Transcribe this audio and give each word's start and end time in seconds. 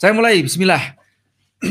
Saya 0.00 0.16
mulai, 0.16 0.40
bismillah. 0.40 0.96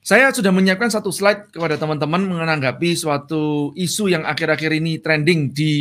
Saya 0.00 0.32
sudah 0.32 0.48
menyiapkan 0.48 0.88
satu 0.88 1.12
slide 1.12 1.52
kepada 1.52 1.76
teman-teman 1.76 2.24
menanggapi 2.24 2.96
suatu 2.96 3.76
isu 3.76 4.08
yang 4.08 4.24
akhir-akhir 4.24 4.72
ini 4.72 4.96
trending 5.04 5.52
di 5.52 5.74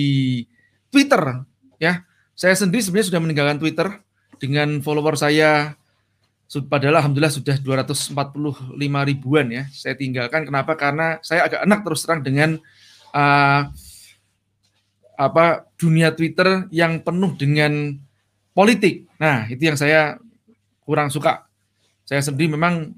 Twitter. 0.92 1.48
Ya, 1.82 2.06
saya 2.38 2.54
sendiri 2.54 2.86
sebenarnya 2.86 3.10
sudah 3.10 3.22
meninggalkan 3.26 3.58
Twitter 3.58 3.88
dengan 4.38 4.78
follower 4.86 5.18
saya 5.18 5.74
padahal 6.70 7.02
alhamdulillah 7.02 7.34
sudah 7.34 7.58
245 7.58 8.14
ribuan 8.78 9.50
ya. 9.50 9.66
Saya 9.74 9.98
tinggalkan 9.98 10.46
kenapa? 10.46 10.78
Karena 10.78 11.18
saya 11.26 11.50
agak 11.50 11.66
enak 11.66 11.80
terus 11.82 12.06
terang 12.06 12.22
dengan 12.22 12.62
uh, 13.18 13.62
apa 15.18 15.66
dunia 15.82 16.14
Twitter 16.14 16.70
yang 16.70 17.02
penuh 17.02 17.34
dengan 17.34 17.98
politik. 18.54 19.10
Nah, 19.18 19.50
itu 19.50 19.66
yang 19.66 19.80
saya 19.82 20.22
kurang 20.86 21.10
suka. 21.10 21.50
Saya 22.12 22.28
sendiri 22.28 22.60
memang 22.60 22.92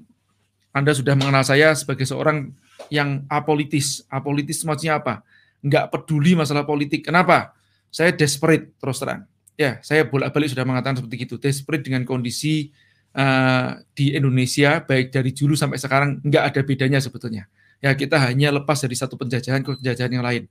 anda 0.74 0.90
sudah 0.90 1.14
mengenal 1.14 1.46
saya 1.46 1.70
sebagai 1.78 2.02
seorang 2.02 2.50
yang 2.90 3.22
apolitis. 3.30 4.02
Apolitis 4.10 4.66
maksudnya 4.66 4.98
apa? 4.98 5.22
Enggak 5.62 5.94
peduli 5.94 6.34
masalah 6.34 6.66
politik. 6.66 7.06
Kenapa? 7.06 7.54
Saya 7.94 8.10
desperate 8.10 8.74
terus 8.82 8.98
terang. 8.98 9.22
Ya, 9.54 9.78
saya 9.86 10.02
bolak-balik 10.02 10.50
sudah 10.50 10.66
mengatakan 10.66 10.98
seperti 10.98 11.30
itu. 11.30 11.38
Desperate 11.38 11.86
dengan 11.86 12.02
kondisi 12.02 12.74
uh, 13.14 13.78
di 13.94 14.18
Indonesia, 14.18 14.82
baik 14.82 15.14
dari 15.14 15.30
dulu 15.30 15.54
sampai 15.54 15.78
sekarang, 15.78 16.18
enggak 16.26 16.50
ada 16.50 16.60
bedanya 16.66 16.98
sebetulnya. 16.98 17.46
Ya, 17.78 17.94
kita 17.94 18.18
hanya 18.18 18.50
lepas 18.50 18.82
dari 18.82 18.98
satu 18.98 19.14
penjajahan 19.14 19.62
ke 19.62 19.78
penjajahan 19.78 20.10
yang 20.10 20.26
lain. 20.26 20.50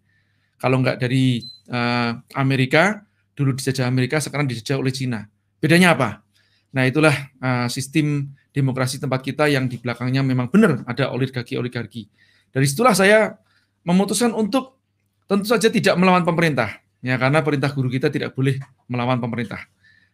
Kalau 0.56 0.80
enggak 0.80 1.04
dari 1.04 1.44
uh, 1.68 2.16
Amerika, 2.40 3.04
dulu 3.36 3.60
dijajah 3.60 3.92
Amerika, 3.92 4.24
sekarang 4.24 4.48
dijajah 4.48 4.80
oleh 4.80 4.96
Cina. 4.96 5.28
Bedanya 5.60 6.00
apa? 6.00 6.24
Nah, 6.72 6.88
itulah 6.88 7.12
uh, 7.44 7.68
sistem 7.68 8.32
demokrasi 8.54 9.02
tempat 9.02 9.26
kita 9.26 9.50
yang 9.50 9.66
di 9.66 9.82
belakangnya 9.82 10.22
memang 10.22 10.48
benar 10.48 10.86
ada 10.86 11.10
oligarki-oligarki. 11.10 12.08
Dari 12.54 12.66
situlah 12.70 12.94
saya 12.94 13.34
memutuskan 13.82 14.32
untuk 14.32 14.78
tentu 15.26 15.50
saja 15.50 15.74
tidak 15.74 15.98
melawan 15.98 16.22
pemerintah, 16.22 16.70
ya 17.02 17.18
karena 17.18 17.42
perintah 17.42 17.74
guru 17.74 17.90
kita 17.90 18.14
tidak 18.14 18.38
boleh 18.38 18.62
melawan 18.86 19.18
pemerintah. 19.18 19.66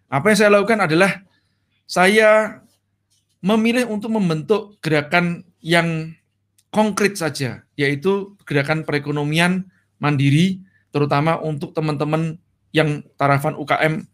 Apa 0.07 0.31
yang 0.31 0.37
saya 0.39 0.49
lakukan 0.55 0.79
adalah 0.87 1.21
saya 1.83 2.63
memilih 3.43 3.91
untuk 3.91 4.15
membentuk 4.15 4.79
gerakan 4.79 5.43
yang 5.59 6.15
konkret 6.71 7.19
saja, 7.19 7.67
yaitu 7.75 8.39
gerakan 8.47 8.87
perekonomian 8.87 9.67
mandiri, 9.99 10.63
terutama 10.95 11.37
untuk 11.43 11.75
teman-teman 11.75 12.39
yang 12.71 13.03
tarafan 13.19 13.57
UKM 13.57 14.05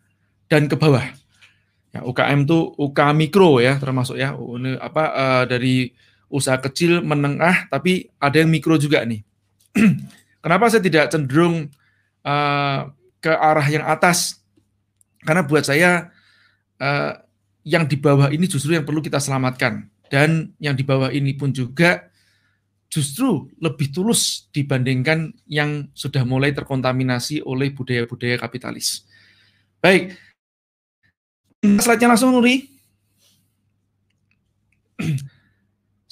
dan 0.49 0.65
ke 0.65 0.75
bawah. 0.75 1.03
Ya, 1.95 2.03
UKM 2.03 2.43
itu 2.43 2.75
UK 2.75 2.99
mikro 3.15 3.63
ya 3.63 3.79
termasuk 3.79 4.19
ya 4.19 4.35
ini 4.35 4.75
apa 4.75 5.03
uh, 5.15 5.43
dari 5.47 5.95
usaha 6.27 6.59
kecil 6.59 6.99
menengah 6.99 7.71
tapi 7.71 8.11
ada 8.19 8.43
yang 8.43 8.51
mikro 8.51 8.75
juga 8.75 9.07
nih. 9.07 9.23
Kenapa 10.43 10.67
saya 10.67 10.83
tidak 10.83 11.07
cenderung 11.07 11.71
uh, 12.27 12.91
ke 13.23 13.31
arah 13.31 13.63
yang 13.71 13.87
atas? 13.87 14.43
Karena 15.23 15.47
buat 15.47 15.63
saya 15.63 16.11
uh, 16.83 17.15
yang 17.63 17.87
di 17.87 17.95
bawah 17.95 18.27
ini 18.27 18.43
justru 18.43 18.75
yang 18.75 18.83
perlu 18.83 18.99
kita 18.99 19.23
selamatkan 19.23 19.87
dan 20.11 20.51
yang 20.59 20.75
di 20.75 20.83
bawah 20.83 21.15
ini 21.15 21.31
pun 21.31 21.55
juga 21.55 22.11
justru 22.91 23.47
lebih 23.63 23.95
tulus 23.95 24.51
dibandingkan 24.51 25.31
yang 25.47 25.87
sudah 25.95 26.27
mulai 26.27 26.51
terkontaminasi 26.51 27.39
oleh 27.47 27.71
budaya-budaya 27.71 28.35
kapitalis. 28.35 29.07
Baik, 29.79 30.11
slide-nya 31.81 32.09
langsung 32.11 32.31
Nuri. 32.33 32.65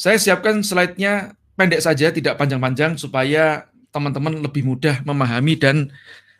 Saya 0.03 0.17
siapkan 0.19 0.59
slide-nya 0.65 1.37
pendek 1.55 1.79
saja, 1.79 2.09
tidak 2.11 2.35
panjang-panjang 2.35 2.97
supaya 2.99 3.69
teman-teman 3.93 4.41
lebih 4.41 4.65
mudah 4.65 5.05
memahami 5.05 5.53
dan 5.55 5.93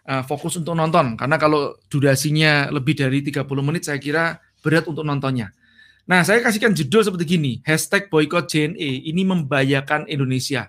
uh, 0.10 0.26
fokus 0.26 0.58
untuk 0.58 0.74
nonton. 0.74 1.16
Karena 1.16 1.38
kalau 1.38 1.78
durasinya 1.88 2.68
lebih 2.74 2.98
dari 2.98 3.22
30 3.22 3.46
menit 3.62 3.86
saya 3.88 4.02
kira 4.02 4.42
berat 4.66 4.90
untuk 4.90 5.06
nontonnya. 5.06 5.54
Nah, 6.04 6.20
saya 6.28 6.44
kasihkan 6.44 6.76
judul 6.76 7.08
seperti 7.08 7.40
gini, 7.40 7.52
hashtag 7.64 8.12
boycott 8.12 8.52
JNE, 8.52 9.08
ini 9.08 9.24
membahayakan 9.24 10.12
Indonesia. 10.12 10.68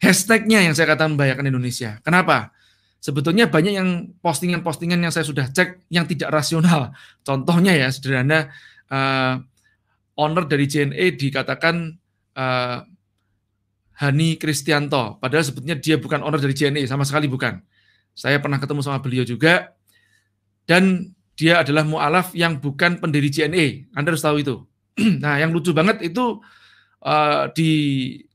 Hashtagnya 0.00 0.60
yang 0.60 0.76
saya 0.76 0.92
katakan 0.92 1.16
membahayakan 1.16 1.48
Indonesia. 1.48 1.96
Kenapa? 2.04 2.52
Sebetulnya 3.00 3.48
banyak 3.48 3.74
yang 3.74 3.88
postingan-postingan 4.20 5.00
yang 5.00 5.10
saya 5.10 5.24
sudah 5.24 5.48
cek 5.48 5.88
yang 5.88 6.04
tidak 6.04 6.28
rasional. 6.30 6.92
Contohnya 7.26 7.72
ya 7.72 7.88
sederhana 7.88 8.52
uh, 8.92 9.40
owner 10.20 10.44
dari 10.44 10.68
JNE 10.68 11.16
dikatakan 11.16 11.96
uh, 12.36 12.78
Hani 14.00 14.40
Kristianto, 14.40 15.20
padahal 15.20 15.44
sebetulnya 15.44 15.76
dia 15.76 16.00
bukan 16.00 16.24
owner 16.24 16.40
dari 16.40 16.56
JNE 16.56 16.88
sama 16.88 17.04
sekali 17.04 17.28
bukan. 17.28 17.60
Saya 18.12 18.40
pernah 18.40 18.60
ketemu 18.60 18.80
sama 18.84 19.00
beliau 19.00 19.24
juga 19.24 19.76
dan 20.68 21.12
dia 21.36 21.64
adalah 21.64 21.88
mualaf 21.88 22.36
yang 22.36 22.60
bukan 22.60 23.00
pendiri 23.00 23.32
JNE. 23.32 23.96
Anda 23.96 24.12
harus 24.12 24.24
tahu 24.24 24.44
itu. 24.44 24.60
nah, 25.24 25.40
yang 25.40 25.56
lucu 25.56 25.72
banget 25.72 26.04
itu 26.04 26.40
uh, 27.04 27.48
di 27.56 27.72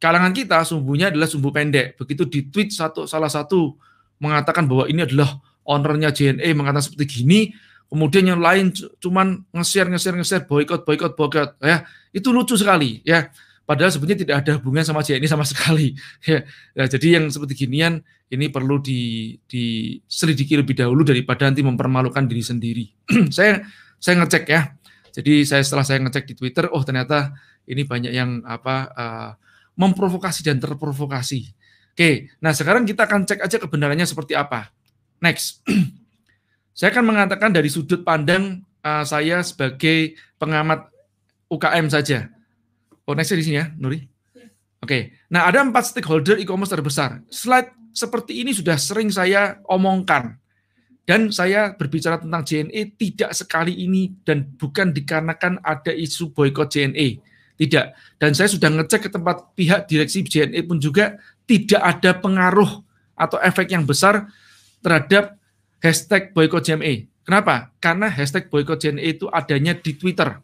kalangan 0.01 0.33
kita 0.33 0.65
sumbunya 0.65 1.13
adalah 1.13 1.29
sumbu 1.29 1.53
pendek. 1.53 1.97
Begitu 2.01 2.25
di 2.25 2.39
tweet 2.49 2.73
satu 2.73 3.05
salah 3.05 3.29
satu 3.29 3.77
mengatakan 4.19 4.65
bahwa 4.65 4.87
ini 4.87 5.03
adalah 5.03 5.39
ownernya 5.65 6.13
JNE 6.13 6.53
mengatakan 6.55 6.85
seperti 6.85 7.21
gini, 7.21 7.51
kemudian 7.89 8.25
yang 8.29 8.41
lain 8.41 8.71
cuman 9.01 9.43
nge-share 9.51 9.89
nge-share 9.89 10.17
nge-share 10.17 10.45
boykot 10.45 10.85
boykot 10.85 11.13
boykot 11.17 11.49
ya. 11.59 11.83
Itu 12.13 12.31
lucu 12.31 12.55
sekali 12.55 13.01
ya. 13.03 13.29
Padahal 13.65 13.89
sebenarnya 13.89 14.19
tidak 14.29 14.35
ada 14.45 14.51
hubungan 14.61 14.85
sama 14.85 15.01
JNE 15.01 15.25
sama 15.25 15.41
sekali 15.51 15.97
ya, 16.21 16.45
ya 16.77 16.85
jadi 16.85 17.17
yang 17.17 17.33
seperti 17.33 17.65
ginian 17.65 17.97
ini 18.29 18.53
perlu 18.53 18.77
di 18.77 19.33
diselidiki 19.49 20.53
lebih 20.53 20.77
dahulu 20.77 21.01
daripada 21.01 21.49
nanti 21.49 21.65
mempermalukan 21.65 22.29
diri 22.29 22.43
sendiri. 22.45 22.85
Saya 23.35 23.65
saya 23.97 24.21
ngecek 24.21 24.45
ya. 24.45 24.69
Jadi 25.15 25.47
saya 25.47 25.63
setelah 25.63 25.87
saya 25.87 26.03
ngecek 26.03 26.27
di 26.27 26.33
Twitter 26.35 26.67
oh 26.67 26.83
ternyata 26.83 27.31
ini 27.71 27.87
banyak 27.87 28.11
yang 28.11 28.43
apa 28.43 28.75
uh, 28.91 29.31
memprovokasi 29.79 30.43
dan 30.43 30.59
terprovokasi 30.59 31.55
Oke, 31.95 32.27
nah 32.43 32.51
sekarang 32.51 32.83
kita 32.83 33.07
akan 33.07 33.23
cek 33.23 33.39
aja 33.39 33.55
kebenarannya 33.55 34.03
seperti 34.03 34.35
apa. 34.35 34.67
Next. 35.23 35.63
saya 36.75 36.91
akan 36.91 37.07
mengatakan 37.07 37.55
dari 37.55 37.71
sudut 37.71 38.03
pandang 38.03 38.67
uh, 38.83 39.07
saya 39.07 39.39
sebagai 39.47 40.19
pengamat 40.35 40.91
UKM 41.47 41.87
saja. 41.87 42.27
Oh, 43.07 43.15
next 43.15 43.31
di 43.31 43.47
sini 43.47 43.63
ya, 43.63 43.71
Nuri. 43.79 44.03
Oke, 44.83 45.15
nah 45.31 45.47
ada 45.47 45.63
empat 45.63 45.95
stakeholder 45.95 46.35
e-commerce 46.35 46.75
terbesar. 46.75 47.23
Slide 47.31 47.71
seperti 47.95 48.43
ini 48.43 48.51
sudah 48.51 48.75
sering 48.75 49.07
saya 49.07 49.63
omongkan. 49.71 50.35
Dan 51.05 51.31
saya 51.31 51.77
berbicara 51.77 52.19
tentang 52.19 52.43
JNE 52.43 52.97
tidak 52.97 53.31
sekali 53.37 53.71
ini 53.71 54.11
dan 54.25 54.43
bukan 54.57 54.91
dikarenakan 54.91 55.63
ada 55.63 55.95
isu 55.95 56.33
boykot 56.35 56.67
JNE. 56.67 57.23
Tidak. 57.55 57.85
Dan 58.19 58.35
saya 58.35 58.49
sudah 58.51 58.67
ngecek 58.67 59.07
ke 59.07 59.09
tempat 59.13 59.55
pihak 59.55 59.87
direksi 59.87 60.25
JNE 60.25 60.65
pun 60.67 60.81
juga 60.81 61.15
tidak 61.45 61.81
ada 61.81 62.11
pengaruh 62.17 62.81
atau 63.15 63.37
efek 63.39 63.71
yang 63.71 63.87
besar 63.87 64.27
terhadap 64.83 65.39
hashtag 65.79 66.33
boykot 66.35 66.65
JME. 66.65 67.09
Kenapa? 67.25 67.73
Karena 67.81 68.09
hashtag 68.09 68.49
boykot 68.49 68.77
JME 68.77 69.17
itu 69.17 69.25
adanya 69.29 69.73
di 69.73 69.97
Twitter. 69.97 70.37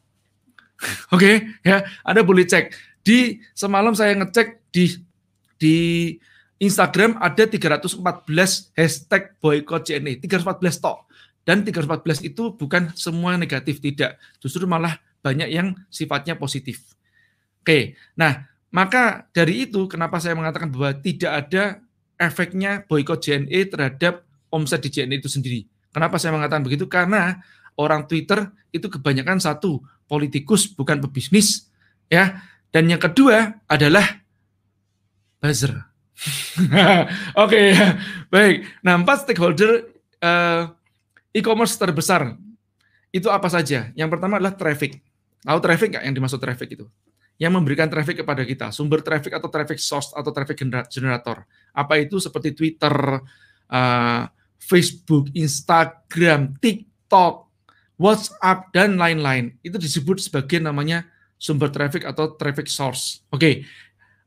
Oke, 1.13 1.17
okay? 1.17 1.35
ya, 1.61 1.85
Anda 2.01 2.25
boleh 2.25 2.45
cek. 2.45 2.73
Di 3.01 3.41
semalam 3.53 3.94
saya 3.94 4.17
ngecek 4.17 4.73
di 4.73 4.85
di 5.61 5.75
Instagram 6.61 7.17
ada 7.17 7.45
314 7.45 8.73
hashtag 8.78 9.38
boykot 9.41 9.81
JNE, 9.90 10.22
314 10.22 10.81
tok. 10.81 11.09
Dan 11.41 11.66
314 11.66 12.22
itu 12.22 12.53
bukan 12.53 12.94
semua 12.94 13.34
negatif, 13.34 13.81
tidak. 13.81 14.22
Justru 14.38 14.69
malah 14.69 15.01
banyak 15.25 15.50
yang 15.50 15.73
sifatnya 15.90 16.38
positif. 16.38 16.85
Oke, 17.61 17.97
nah 18.14 18.51
maka 18.72 19.28
dari 19.35 19.68
itu 19.68 19.85
kenapa 19.91 20.18
saya 20.23 20.32
mengatakan 20.34 20.72
bahwa 20.72 20.96
tidak 20.96 21.32
ada 21.32 21.64
efeknya 22.16 22.88
boykot 22.88 23.20
JNE 23.20 23.68
terhadap 23.68 24.23
omset 24.47 24.79
di 24.79 24.90
JNE 24.90 25.20
itu 25.20 25.28
sendiri. 25.28 25.68
Kenapa 25.91 26.16
saya 26.16 26.32
mengatakan 26.32 26.64
begitu? 26.64 26.88
Karena 26.88 27.44
orang 27.76 28.08
Twitter 28.08 28.47
itu 28.72 28.88
kebanyakan 28.88 29.44
satu 29.44 29.84
politikus 30.08 30.72
bukan 30.72 31.03
pebisnis 31.03 31.68
ya. 32.08 32.40
Dan 32.72 32.88
yang 32.88 33.03
kedua 33.03 33.59
adalah 33.68 34.23
buzzer. 35.44 35.76
Oke, 36.64 36.96
okay, 37.35 37.66
baik. 38.32 38.64
Nah, 38.85 38.96
empat 38.96 39.28
stakeholder 39.28 39.91
uh, 40.24 40.72
e-commerce 41.35 41.76
terbesar 41.76 42.40
itu 43.12 43.28
apa 43.28 43.52
saja? 43.52 43.91
Yang 43.97 44.09
pertama 44.16 44.40
adalah 44.40 44.56
traffic. 44.56 45.03
Tahu 45.44 45.59
traffic 45.59 45.97
nggak 45.97 46.03
yang 46.08 46.16
dimaksud 46.16 46.40
traffic 46.40 46.79
itu? 46.79 46.85
Yang 47.41 47.58
memberikan 47.58 47.90
traffic 47.90 48.22
kepada 48.22 48.46
kita, 48.46 48.70
sumber 48.70 49.02
traffic 49.02 49.34
atau 49.34 49.49
traffic 49.49 49.82
source 49.82 50.14
atau 50.14 50.29
traffic 50.29 50.61
generator. 50.93 51.41
Apa 51.73 51.97
itu 51.97 52.22
seperti 52.22 52.53
Twitter, 52.53 52.93
uh, 53.73 54.23
Facebook, 54.61 55.34
Instagram, 55.34 56.53
TikTok, 56.61 57.49
WhatsApp 57.97 58.70
dan 58.70 58.93
lain-lain. 58.93 59.58
Itu 59.66 59.82
disebut 59.82 60.22
sebagai 60.22 60.61
namanya 60.61 61.09
sumber 61.41 61.73
traffic 61.73 62.05
atau 62.05 62.38
traffic 62.38 62.70
source. 62.70 63.26
Oke. 63.34 63.41
Okay. 63.41 63.53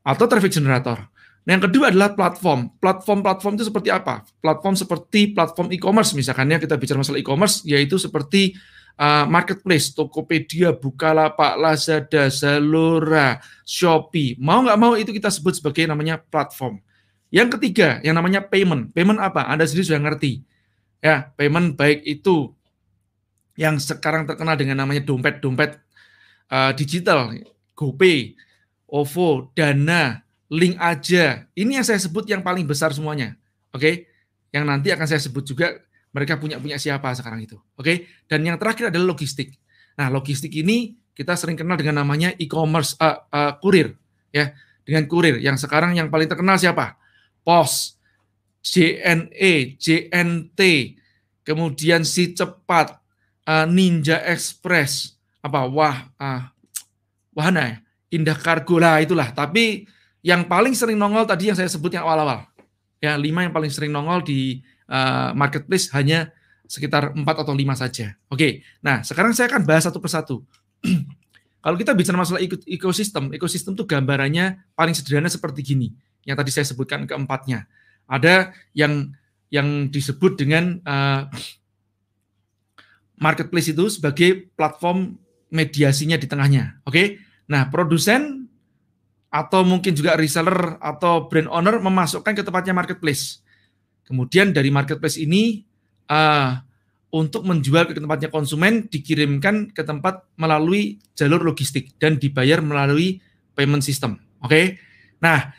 Atau 0.03 0.27
traffic 0.27 0.51
generator. 0.51 1.07
Nah, 1.47 1.51
yang 1.55 1.63
kedua 1.63 1.95
adalah 1.95 2.11
platform. 2.19 2.75
Platform-platform 2.83 3.53
itu 3.55 3.71
seperti 3.71 3.95
apa? 3.95 4.27
Platform 4.43 4.75
seperti 4.75 5.31
platform 5.31 5.71
e-commerce 5.71 6.11
misalkan 6.17 6.51
ya 6.51 6.59
kita 6.59 6.75
bicara 6.75 6.99
masalah 6.99 7.21
e-commerce 7.21 7.63
yaitu 7.63 7.95
seperti 7.95 8.59
uh, 8.99 9.25
marketplace, 9.27 9.91
Tokopedia, 9.91 10.71
Bukalapak, 10.75 11.59
Lazada, 11.59 12.31
Zalora, 12.31 13.39
Shopee. 13.67 14.39
Mau 14.39 14.63
nggak 14.63 14.79
mau 14.79 14.93
itu 14.95 15.11
kita 15.11 15.31
sebut 15.31 15.59
sebagai 15.59 15.87
namanya 15.87 16.19
platform. 16.19 16.79
Yang 17.31 17.59
ketiga, 17.59 17.99
yang 18.01 18.15
namanya 18.15 18.43
payment. 18.43 18.95
Payment 18.95 19.19
apa? 19.19 19.47
Anda 19.47 19.67
sendiri 19.67 19.91
sudah 19.91 20.01
ngerti. 20.01 20.43
Ya, 21.03 21.29
payment 21.35 21.75
baik 21.75 22.01
itu 22.07 22.55
yang 23.55 23.79
sekarang 23.79 24.27
terkenal 24.27 24.55
dengan 24.59 24.83
namanya 24.83 25.03
dompet-dompet 25.03 25.79
uh, 26.51 26.71
digital, 26.75 27.31
GoPay, 27.75 28.35
OVO, 28.87 29.51
Dana, 29.55 30.23
Link 30.45 30.77
aja. 30.77 31.49
Ini 31.57 31.81
yang 31.81 31.85
saya 31.85 31.97
sebut 31.97 32.29
yang 32.29 32.45
paling 32.45 32.69
besar 32.69 32.93
semuanya. 32.93 33.33
Oke? 33.73 33.81
Okay? 33.81 33.95
Yang 34.53 34.63
nanti 34.69 34.87
akan 34.93 35.07
saya 35.09 35.19
sebut 35.19 35.43
juga 35.43 35.75
mereka 36.15 36.39
punya 36.39 36.55
punya 36.63 36.79
siapa 36.79 37.11
sekarang 37.11 37.43
itu. 37.43 37.59
Oke? 37.75 37.83
Okay? 37.83 37.97
Dan 38.31 38.47
yang 38.47 38.55
terakhir 38.55 38.87
adalah 38.87 39.11
logistik. 39.11 39.59
Nah, 39.99 40.07
logistik 40.07 40.55
ini 40.55 40.95
kita 41.11 41.35
sering 41.35 41.59
kenal 41.59 41.75
dengan 41.75 41.99
namanya 41.99 42.31
e-commerce 42.39 42.95
uh, 43.03 43.27
uh, 43.27 43.59
kurir 43.59 43.99
ya. 44.31 44.55
Dengan 44.87 45.09
kurir 45.11 45.43
yang 45.43 45.59
sekarang 45.59 45.99
yang 45.99 46.07
paling 46.07 46.31
terkenal 46.31 46.55
siapa? 46.55 46.95
Pos, 47.43 47.99
JNE, 48.61 49.75
JNT, 49.81 50.61
kemudian 51.41 52.05
si 52.05 52.31
cepat, 52.37 53.01
uh, 53.49 53.65
Ninja 53.65 54.21
Express, 54.23 55.17
apa 55.41 55.65
wah 55.65 56.05
uh, 56.21 56.41
wahana 57.33 57.61
ya, 57.65 57.75
Indah 58.13 58.37
Kargo 58.37 58.77
lah 58.77 59.01
itulah. 59.01 59.33
Tapi 59.33 59.89
yang 60.21 60.45
paling 60.45 60.77
sering 60.77 61.01
nongol 61.01 61.25
tadi 61.25 61.49
yang 61.49 61.57
saya 61.57 61.69
sebut 61.69 61.93
yang 61.93 62.05
awal-awal, 62.05 62.45
ya 63.01 63.17
lima 63.17 63.45
yang 63.45 63.53
paling 63.53 63.73
sering 63.73 63.89
nongol 63.89 64.21
di 64.21 64.61
uh, 64.89 65.31
marketplace 65.37 65.89
hanya 65.93 66.33
sekitar 66.65 67.13
empat 67.13 67.45
atau 67.45 67.53
lima 67.53 67.77
saja. 67.77 68.17
Oke, 68.29 68.65
nah 68.81 69.05
sekarang 69.05 69.33
saya 69.37 69.49
akan 69.53 69.63
bahas 69.63 69.85
satu 69.85 70.01
persatu. 70.01 70.41
Kalau 71.65 71.77
kita 71.81 71.97
bicara 71.97 72.17
masalah 72.17 72.41
ekosistem, 72.69 73.33
ekosistem 73.33 73.73
itu 73.73 73.89
gambarannya 73.89 74.69
paling 74.77 74.93
sederhana 74.93 75.29
seperti 75.29 75.65
gini, 75.65 75.89
yang 76.21 76.37
tadi 76.37 76.53
saya 76.53 76.65
sebutkan 76.65 77.09
keempatnya. 77.09 77.65
Ada 78.05 78.53
yang 78.77 79.09
yang 79.49 79.89
disebut 79.89 80.37
dengan 80.37 80.77
uh, 80.85 81.25
marketplace 83.17 83.73
itu 83.73 83.89
sebagai 83.89 84.49
platform 84.53 85.17
mediasinya 85.53 86.19
di 86.19 86.27
tengahnya. 86.29 86.81
Oke. 86.85 87.21
Nah, 87.45 87.69
produsen 87.69 88.49
atau 89.29 89.61
mungkin 89.67 89.93
juga 89.93 90.17
reseller 90.17 90.79
atau 90.81 91.27
brand 91.29 91.49
owner 91.51 91.77
memasukkan 91.81 92.33
ke 92.33 92.43
tempatnya 92.43 92.73
marketplace. 92.73 93.44
Kemudian 94.05 94.53
dari 94.53 94.69
marketplace 94.69 95.17
ini 95.17 95.65
uh, 96.09 96.61
untuk 97.15 97.47
menjual 97.47 97.89
ke 97.89 97.93
tempatnya 97.97 98.29
konsumen 98.29 98.85
dikirimkan 98.85 99.73
ke 99.73 99.81
tempat 99.81 100.29
melalui 100.37 101.01
jalur 101.17 101.41
logistik 101.41 101.97
dan 101.97 102.21
dibayar 102.21 102.61
melalui 102.61 103.19
payment 103.57 103.81
system. 103.81 104.21
Oke. 104.43 104.49
Okay? 104.49 104.65
Nah, 105.23 105.49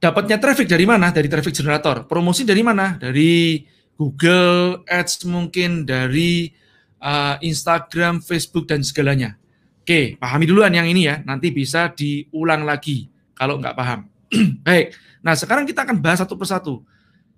dapatnya 0.00 0.42
traffic 0.42 0.66
dari 0.66 0.88
mana? 0.88 1.14
Dari 1.14 1.28
traffic 1.28 1.54
generator. 1.54 2.08
Promosi 2.08 2.42
dari 2.42 2.64
mana? 2.64 2.98
Dari 2.98 3.62
Google 3.94 4.82
Ads 4.90 5.28
mungkin 5.30 5.86
dari 5.86 6.50
uh, 6.98 7.36
Instagram, 7.38 8.24
Facebook, 8.24 8.66
dan 8.66 8.82
segalanya. 8.82 9.38
Oke, 9.84 10.16
pahami 10.16 10.48
duluan 10.48 10.72
yang 10.72 10.88
ini 10.88 11.04
ya, 11.04 11.20
nanti 11.28 11.52
bisa 11.52 11.92
diulang 11.92 12.64
lagi 12.64 13.12
kalau 13.36 13.60
nggak 13.60 13.76
paham. 13.76 14.08
Baik, 14.66 14.96
nah 15.20 15.36
sekarang 15.36 15.68
kita 15.68 15.84
akan 15.84 16.00
bahas 16.00 16.24
satu 16.24 16.34
persatu. 16.34 16.80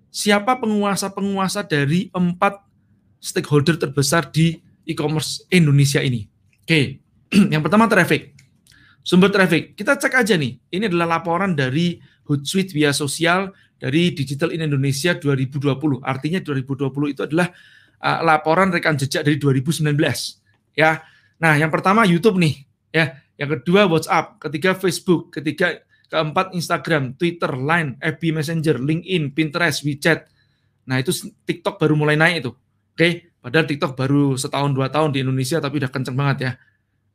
Siapa 0.07 0.57
penguasa-penguasa 0.57 1.67
dari 1.67 2.09
empat 2.09 2.63
stakeholder 3.19 3.77
terbesar 3.77 4.31
di 4.31 4.57
e-commerce 4.87 5.45
Indonesia 5.51 5.99
ini? 5.99 6.25
Oke, 6.63 7.03
yang 7.53 7.61
pertama 7.61 7.85
traffic. 7.85 8.33
Sumber 9.03 9.31
traffic, 9.31 9.79
kita 9.79 9.95
cek 9.95 10.19
aja 10.19 10.35
nih. 10.35 10.59
Ini 10.67 10.91
adalah 10.91 11.19
laporan 11.19 11.55
dari 11.55 11.95
Hootsuite 12.27 12.75
via 12.75 12.91
sosial 12.91 13.55
dari 13.79 14.11
Digital 14.11 14.51
in 14.51 14.67
Indonesia 14.67 15.15
2020. 15.15 16.03
Artinya 16.03 16.43
2020 16.43 17.13
itu 17.15 17.21
adalah 17.23 17.47
uh, 18.03 18.19
laporan 18.25 18.67
rekam 18.67 18.99
jejak 18.99 19.23
dari 19.23 19.39
2019 19.39 19.95
ya. 20.75 21.01
Nah, 21.39 21.53
yang 21.55 21.71
pertama 21.71 22.03
YouTube 22.03 22.35
nih 22.41 22.65
ya, 22.91 23.15
yang 23.37 23.49
kedua 23.61 23.85
WhatsApp, 23.87 24.41
ketiga 24.41 24.73
Facebook, 24.75 25.31
ketiga 25.31 25.77
keempat 26.07 26.55
Instagram, 26.55 27.15
Twitter, 27.19 27.51
Line, 27.55 27.99
FB 27.99 28.23
Messenger, 28.31 28.75
LinkedIn, 28.79 29.35
Pinterest, 29.35 29.83
WeChat. 29.83 30.27
Nah, 30.87 31.03
itu 31.03 31.11
TikTok 31.43 31.75
baru 31.75 31.99
mulai 31.99 32.15
naik 32.15 32.35
itu. 32.47 32.51
Oke, 32.97 33.29
padahal 33.43 33.67
TikTok 33.67 33.93
baru 33.93 34.33
setahun 34.39 34.71
dua 34.73 34.87
tahun 34.89 35.13
di 35.13 35.21
Indonesia 35.21 35.61
tapi 35.61 35.77
udah 35.83 35.91
kenceng 35.91 36.17
banget 36.17 36.37
ya. 36.41 36.51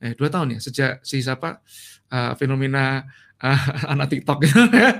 Eh, 0.03 0.13
dua 0.19 0.29
tahun 0.29 0.55
ya 0.55 0.59
sejak 0.59 1.03
si 1.07 1.23
siapa 1.23 1.63
uh, 2.11 2.33
fenomena 2.37 3.07
uh, 3.43 3.63
anak 3.93 4.13
TikTok. 4.13 4.39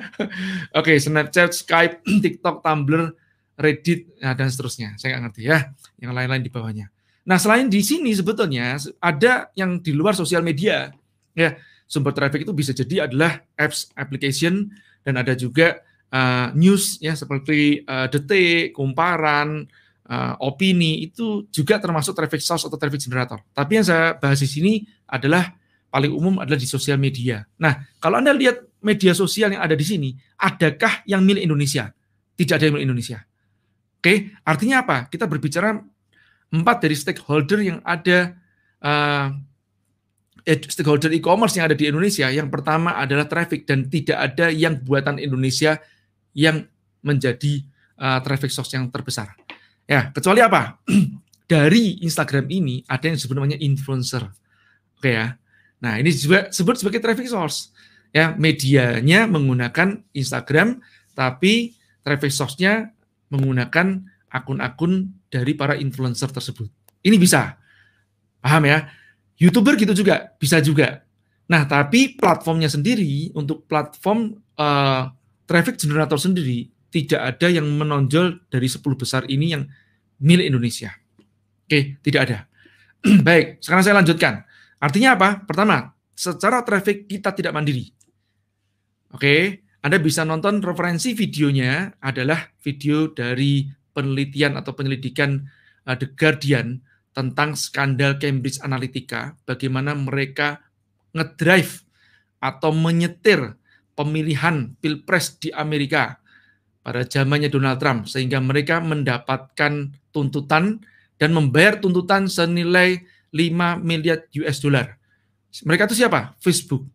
Oke, 0.79 0.99
Snapchat, 0.99 1.55
Skype, 1.55 2.03
TikTok, 2.25 2.65
Tumblr, 2.65 3.15
Reddit 3.61 4.19
nah, 4.19 4.35
dan 4.35 4.49
seterusnya. 4.51 4.97
Saya 4.99 5.17
nggak 5.17 5.23
ngerti 5.31 5.43
ya, 5.47 5.59
yang 6.03 6.13
lain-lain 6.17 6.43
di 6.43 6.51
bawahnya. 6.51 6.91
Nah, 7.23 7.39
selain 7.39 7.71
di 7.71 7.79
sini 7.87 8.11
sebetulnya 8.11 8.75
ada 8.99 9.55
yang 9.55 9.79
di 9.79 9.95
luar 9.95 10.19
sosial 10.19 10.43
media. 10.43 10.91
Ya, 11.33 11.55
sumber 11.93 12.17
traffic 12.17 12.49
itu 12.49 12.57
bisa 12.57 12.73
jadi 12.73 13.05
adalah 13.05 13.45
apps, 13.53 13.93
application 13.93 14.73
dan 15.05 15.21
ada 15.21 15.37
juga 15.37 15.85
uh, 16.09 16.49
news 16.57 16.97
ya 17.05 17.13
seperti 17.13 17.85
uh, 17.85 18.09
detik, 18.09 18.73
kumparan, 18.73 19.69
uh, 20.09 20.33
opini 20.41 21.05
itu 21.05 21.45
juga 21.53 21.77
termasuk 21.77 22.17
traffic 22.17 22.41
source 22.41 22.65
atau 22.65 22.81
traffic 22.81 23.05
generator. 23.05 23.45
Tapi 23.53 23.77
yang 23.77 23.85
saya 23.85 24.17
bahas 24.17 24.41
di 24.41 24.49
sini 24.49 24.73
adalah 25.05 25.53
paling 25.93 26.09
umum 26.09 26.41
adalah 26.41 26.57
di 26.57 26.65
sosial 26.65 26.97
media. 26.97 27.45
Nah, 27.61 27.85
kalau 28.01 28.17
Anda 28.17 28.33
lihat 28.33 28.81
media 28.81 29.13
sosial 29.13 29.53
yang 29.53 29.61
ada 29.61 29.77
di 29.77 29.85
sini, 29.85 30.17
adakah 30.41 31.05
yang 31.05 31.21
milik 31.21 31.45
Indonesia? 31.45 31.93
Tidak 32.33 32.57
ada 32.57 32.65
yang 32.65 32.81
milik 32.81 32.89
Indonesia. 32.89 33.21
Oke, 34.01 34.33
artinya 34.43 34.81
apa? 34.81 35.13
Kita 35.13 35.29
berbicara 35.29 35.77
empat 36.49 36.77
dari 36.81 36.97
stakeholder 36.97 37.61
yang 37.61 37.79
ada 37.85 38.33
uh, 38.81 39.31
stakeholder 40.47 41.11
e-commerce 41.15 41.55
yang 41.57 41.71
ada 41.71 41.77
di 41.79 41.87
Indonesia. 41.87 42.27
Yang 42.29 42.49
pertama 42.51 42.99
adalah 42.99 43.31
traffic 43.31 43.67
dan 43.67 43.87
tidak 43.87 44.19
ada 44.19 44.51
yang 44.51 44.79
buatan 44.83 45.23
Indonesia 45.23 45.79
yang 46.35 46.67
menjadi 47.03 47.63
uh, 47.99 48.19
traffic 48.23 48.51
source 48.51 48.75
yang 48.75 48.91
terbesar. 48.91 49.35
Ya, 49.87 50.11
kecuali 50.11 50.43
apa? 50.43 50.79
dari 51.53 52.01
Instagram 52.01 52.49
ini 52.49 52.81
ada 52.89 53.13
yang 53.13 53.17
disebut 53.21 53.37
namanya 53.37 53.59
influencer. 53.61 54.25
Oke 54.97 55.13
ya. 55.13 55.37
Nah, 55.83 55.99
ini 55.99 56.09
juga 56.15 56.49
sebut 56.49 56.79
sebagai 56.79 57.03
traffic 57.03 57.29
source. 57.29 57.75
Ya, 58.13 58.33
medianya 58.37 59.29
menggunakan 59.29 60.01
Instagram 60.17 60.81
tapi 61.13 61.77
traffic 62.01 62.33
source-nya 62.33 62.93
menggunakan 63.33 64.05
akun-akun 64.33 65.13
dari 65.29 65.53
para 65.53 65.77
influencer 65.77 66.29
tersebut. 66.33 66.69
Ini 67.05 67.17
bisa. 67.21 67.57
Paham 68.41 68.65
ya? 68.69 68.89
YouTuber 69.43 69.75
gitu 69.75 69.91
juga, 69.91 70.31
bisa 70.39 70.63
juga. 70.63 71.03
Nah, 71.51 71.67
tapi 71.67 72.15
platformnya 72.15 72.71
sendiri 72.71 73.35
untuk 73.35 73.67
platform 73.67 74.39
uh, 74.55 75.11
traffic 75.51 75.83
generator 75.83 76.15
sendiri 76.15 76.71
tidak 76.95 77.19
ada 77.19 77.49
yang 77.51 77.67
menonjol 77.67 78.47
dari 78.47 78.71
10 78.71 78.79
besar 78.95 79.27
ini 79.27 79.59
yang 79.59 79.67
milik 80.23 80.47
Indonesia. 80.47 80.95
Oke, 81.67 81.99
tidak 82.07 82.21
ada. 82.31 82.39
Baik, 83.27 83.59
sekarang 83.59 83.83
saya 83.83 83.99
lanjutkan. 83.99 84.47
Artinya 84.79 85.19
apa? 85.19 85.43
Pertama, 85.43 85.91
secara 86.15 86.63
traffic 86.63 87.11
kita 87.11 87.35
tidak 87.35 87.51
mandiri. 87.51 87.91
Oke, 89.11 89.67
anda 89.83 89.99
bisa 89.99 90.23
nonton 90.23 90.63
referensi 90.63 91.11
videonya 91.13 91.99
adalah 91.99 92.55
video 92.63 93.11
dari 93.11 93.67
penelitian 93.91 94.55
atau 94.55 94.73
penyelidikan 94.73 95.43
uh, 95.91 95.97
The 95.99 96.15
Guardian 96.15 96.81
tentang 97.13 97.55
skandal 97.57 98.17
Cambridge 98.17 98.61
Analytica, 98.65 99.37
bagaimana 99.45 99.93
mereka 99.93 100.65
ngedrive 101.13 101.85
atau 102.41 102.73
menyetir 102.73 103.55
pemilihan 103.93 104.73
pilpres 104.81 105.37
di 105.37 105.53
Amerika 105.53 106.19
pada 106.83 107.07
zamannya 107.07 107.53
Donald 107.53 107.79
Trump 107.79 108.11
sehingga 108.11 108.43
mereka 108.43 108.83
mendapatkan 108.83 109.93
tuntutan 110.11 110.83
dan 111.21 111.31
membayar 111.31 111.79
tuntutan 111.79 112.27
senilai 112.27 113.05
5 113.31 113.79
miliar 113.85 114.27
US 114.43 114.59
dollar. 114.59 114.99
Mereka 115.63 115.87
itu 115.93 116.03
siapa? 116.03 116.35
Facebook. 116.43 116.89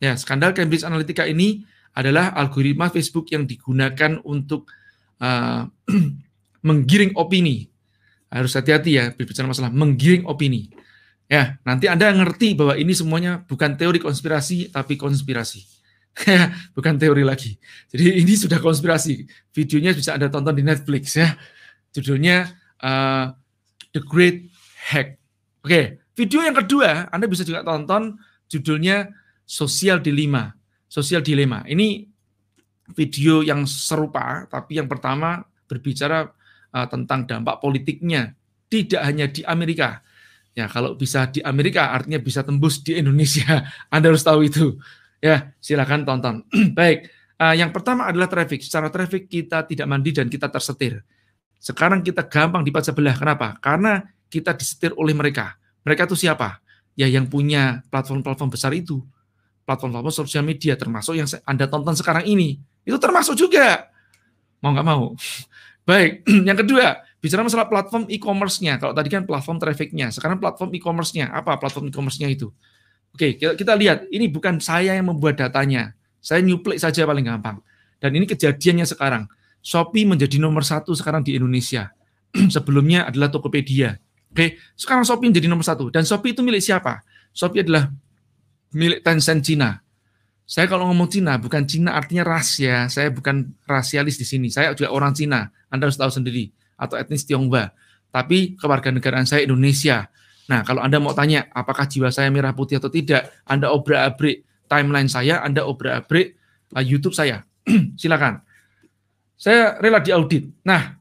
Ya, 0.00 0.14
skandal 0.16 0.56
Cambridge 0.56 0.86
Analytica 0.86 1.26
ini 1.28 1.66
adalah 1.94 2.32
algoritma 2.34 2.90
Facebook 2.90 3.30
yang 3.30 3.44
digunakan 3.46 4.18
untuk 4.26 4.70
uh, 5.22 5.66
menggiring 6.66 7.12
opini 7.14 7.73
Harus 8.34 8.50
hati-hati 8.58 8.98
ya 8.98 9.14
berbicara 9.14 9.46
masalah 9.46 9.70
menggiring 9.70 10.26
opini. 10.26 10.74
Ya, 11.30 11.56
nanti 11.62 11.86
Anda 11.86 12.10
ngerti 12.10 12.58
bahwa 12.58 12.74
ini 12.74 12.90
semuanya 12.92 13.46
bukan 13.46 13.78
teori 13.78 14.02
konspirasi 14.02 14.74
tapi 14.74 14.98
konspirasi. 14.98 15.62
bukan 16.76 16.98
teori 16.98 17.22
lagi. 17.22 17.54
Jadi 17.94 18.26
ini 18.26 18.34
sudah 18.34 18.58
konspirasi. 18.58 19.22
Videonya 19.54 19.94
bisa 19.94 20.18
Anda 20.18 20.26
tonton 20.26 20.58
di 20.58 20.66
Netflix 20.66 21.14
ya. 21.14 21.30
Judulnya 21.94 22.50
uh, 22.82 23.30
The 23.94 24.02
Great 24.02 24.50
Hack. 24.90 25.22
Oke, 25.62 26.02
video 26.18 26.42
yang 26.42 26.58
kedua 26.58 27.08
Anda 27.14 27.30
bisa 27.30 27.46
juga 27.46 27.62
tonton 27.62 28.18
judulnya 28.50 29.14
Sosial 29.46 30.02
Dilema. 30.02 30.50
Sosial 30.90 31.22
Dilema. 31.22 31.62
Ini 31.64 32.04
video 32.92 33.40
yang 33.40 33.64
serupa, 33.64 34.44
tapi 34.50 34.76
yang 34.76 34.90
pertama 34.90 35.40
berbicara 35.64 36.28
uh, 36.74 36.86
tentang 36.90 37.24
dampak 37.24 37.62
politiknya 37.62 38.34
tidak 38.66 39.00
hanya 39.06 39.30
di 39.30 39.46
Amerika. 39.46 40.02
Ya, 40.54 40.66
kalau 40.70 40.98
bisa 40.98 41.30
di 41.30 41.42
Amerika 41.42 41.94
artinya 41.94 42.18
bisa 42.18 42.42
tembus 42.42 42.82
di 42.82 42.98
Indonesia. 42.98 43.62
Anda 43.94 44.10
harus 44.10 44.26
tahu 44.26 44.46
itu. 44.46 44.74
Ya, 45.22 45.54
silakan 45.62 46.02
tonton. 46.02 46.42
Baik, 46.78 47.10
uh, 47.38 47.54
yang 47.54 47.70
pertama 47.70 48.10
adalah 48.10 48.26
traffic. 48.26 48.62
Secara 48.62 48.90
traffic 48.90 49.30
kita 49.30 49.62
tidak 49.66 49.86
mandi 49.86 50.10
dan 50.10 50.26
kita 50.26 50.50
tersetir. 50.50 51.02
Sekarang 51.58 52.04
kita 52.04 52.26
gampang 52.26 52.60
dipecah 52.60 52.92
belah. 52.92 53.16
Kenapa? 53.16 53.56
Karena 53.62 54.02
kita 54.28 54.52
disetir 54.52 54.92
oleh 54.98 55.14
mereka. 55.16 55.56
Mereka 55.86 56.10
itu 56.10 56.26
siapa? 56.26 56.60
Ya 56.94 57.10
yang 57.10 57.26
punya 57.26 57.82
platform-platform 57.90 58.50
besar 58.52 58.70
itu. 58.76 59.02
Platform-platform 59.64 60.12
sosial 60.12 60.44
media 60.44 60.76
termasuk 60.76 61.16
yang 61.16 61.26
Anda 61.48 61.66
tonton 61.66 61.96
sekarang 61.96 62.28
ini. 62.28 62.60
Itu 62.84 63.00
termasuk 63.00 63.34
juga. 63.34 63.90
Mau 64.60 64.70
nggak 64.76 64.86
mau. 64.86 65.04
Baik, 65.84 66.24
yang 66.48 66.56
kedua, 66.56 67.04
bicara 67.20 67.44
masalah 67.44 67.68
platform 67.68 68.08
e-commerce-nya. 68.08 68.80
Kalau 68.80 68.96
tadi 68.96 69.08
kan 69.12 69.28
platform 69.28 69.60
traffic-nya, 69.60 70.08
sekarang 70.08 70.40
platform 70.40 70.72
e-commerce-nya. 70.80 71.28
Apa 71.28 71.60
platform 71.60 71.92
e-commerce-nya 71.92 72.32
itu? 72.32 72.48
Oke, 73.12 73.36
kita, 73.36 73.52
kita 73.54 73.72
lihat. 73.76 74.08
Ini 74.08 74.26
bukan 74.32 74.58
saya 74.58 74.96
yang 74.96 75.12
membuat 75.12 75.38
datanya. 75.38 75.92
Saya 76.24 76.40
nyuplek 76.40 76.80
saja 76.80 77.04
paling 77.04 77.28
gampang. 77.28 77.60
Dan 78.00 78.16
ini 78.16 78.24
kejadiannya 78.24 78.88
sekarang. 78.88 79.28
Shopee 79.60 80.08
menjadi 80.08 80.40
nomor 80.40 80.64
satu 80.64 80.96
sekarang 80.96 81.20
di 81.20 81.36
Indonesia. 81.36 81.92
Sebelumnya 82.54 83.04
adalah 83.06 83.28
Tokopedia. 83.28 84.00
Oke, 84.32 84.58
sekarang 84.74 85.04
Shopee 85.04 85.28
menjadi 85.28 85.46
nomor 85.46 85.68
satu. 85.68 85.92
Dan 85.92 86.08
Shopee 86.08 86.32
itu 86.32 86.40
milik 86.40 86.64
siapa? 86.64 87.04
Shopee 87.36 87.60
adalah 87.60 87.92
milik 88.72 89.04
Tencent 89.04 89.44
Cina. 89.44 89.83
Saya 90.44 90.68
kalau 90.68 90.92
ngomong 90.92 91.08
Cina, 91.08 91.40
bukan 91.40 91.64
Cina 91.64 91.96
artinya 91.96 92.20
ras 92.20 92.60
ya. 92.60 92.84
Saya 92.92 93.08
bukan 93.08 93.48
rasialis 93.64 94.20
di 94.20 94.28
sini. 94.28 94.52
Saya 94.52 94.76
juga 94.76 94.92
orang 94.92 95.16
Cina. 95.16 95.48
Anda 95.72 95.88
harus 95.88 95.96
tahu 95.96 96.12
sendiri. 96.12 96.52
Atau 96.76 97.00
etnis 97.00 97.24
Tionghoa. 97.24 97.72
Tapi 98.12 98.54
kewarganegaraan 98.60 99.24
saya 99.24 99.48
Indonesia. 99.48 100.12
Nah, 100.44 100.60
kalau 100.60 100.84
Anda 100.84 101.00
mau 101.00 101.16
tanya, 101.16 101.48
apakah 101.50 101.88
jiwa 101.88 102.12
saya 102.12 102.28
merah 102.28 102.52
putih 102.52 102.76
atau 102.76 102.92
tidak, 102.92 103.32
Anda 103.48 103.72
obrak-abrik 103.72 104.44
timeline 104.68 105.08
saya, 105.08 105.40
Anda 105.40 105.64
obrak-abrik 105.64 106.36
uh, 106.76 106.84
YouTube 106.84 107.16
saya. 107.16 107.48
Silakan. 108.00 108.44
Saya 109.34 109.80
rela 109.80 110.04
diaudit. 110.04 110.52
Nah, 110.62 111.00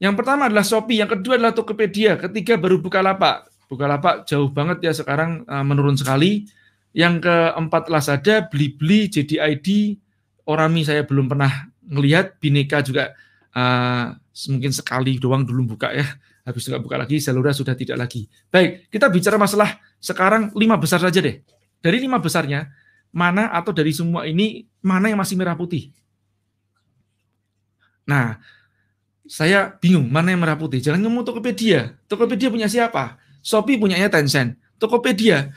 yang 0.00 0.16
pertama 0.16 0.48
adalah 0.48 0.64
Shopee, 0.64 1.04
yang 1.04 1.10
kedua 1.10 1.36
adalah 1.36 1.52
Tokopedia, 1.52 2.16
ketiga 2.16 2.56
baru 2.56 2.80
Bukalapak. 2.80 3.52
Bukalapak 3.68 4.24
jauh 4.24 4.48
banget 4.48 4.88
ya 4.88 4.92
sekarang 4.96 5.44
uh, 5.44 5.60
menurun 5.60 5.94
sekali. 5.94 6.48
Yang 6.96 7.28
keempat 7.28 7.92
Lazada, 7.92 8.48
Blibli, 8.48 9.06
JDID, 9.12 9.98
Orami 10.48 10.80
saya 10.82 11.04
belum 11.04 11.28
pernah 11.28 11.68
ngelihat, 11.84 12.40
Bineka 12.40 12.80
juga 12.80 13.12
uh, 13.52 14.16
mungkin 14.48 14.72
sekali 14.72 15.20
doang 15.20 15.44
dulu 15.44 15.76
buka 15.76 15.92
ya, 15.92 16.08
habis 16.48 16.64
nggak 16.64 16.80
buka 16.80 16.96
lagi, 16.96 17.20
Zalora 17.20 17.52
sudah 17.52 17.76
tidak 17.76 18.00
lagi. 18.00 18.24
Baik, 18.48 18.88
kita 18.88 19.12
bicara 19.12 19.36
masalah 19.36 19.76
sekarang 20.00 20.48
lima 20.56 20.80
besar 20.80 21.04
saja 21.04 21.20
deh. 21.20 21.44
Dari 21.84 22.00
lima 22.00 22.16
besarnya, 22.16 22.72
mana 23.12 23.52
atau 23.52 23.76
dari 23.76 23.92
semua 23.92 24.24
ini, 24.24 24.64
mana 24.80 25.12
yang 25.12 25.20
masih 25.20 25.36
merah 25.36 25.54
putih? 25.54 25.92
Nah, 28.08 28.40
saya 29.28 29.76
bingung 29.76 30.08
mana 30.08 30.32
yang 30.32 30.40
merah 30.40 30.56
putih. 30.56 30.80
Jangan 30.80 31.04
ngomong 31.04 31.28
Tokopedia. 31.28 32.00
Tokopedia 32.08 32.48
punya 32.48 32.66
siapa? 32.72 33.20
Shopee 33.44 33.76
punyanya 33.76 34.08
Tencent. 34.08 34.56
Tokopedia 34.80 35.52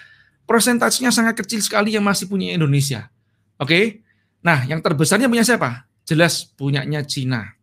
Prosentasenya 0.52 1.16
sangat 1.16 1.40
kecil 1.40 1.64
sekali 1.64 1.96
yang 1.96 2.04
masih 2.04 2.28
punya 2.28 2.52
Indonesia. 2.52 3.08
Oke. 3.56 4.04
Nah, 4.44 4.68
yang 4.68 4.84
terbesarnya 4.84 5.32
punya 5.32 5.48
siapa? 5.48 5.88
Jelas 6.04 6.44
punyanya 6.44 7.08
Cina. 7.08 7.56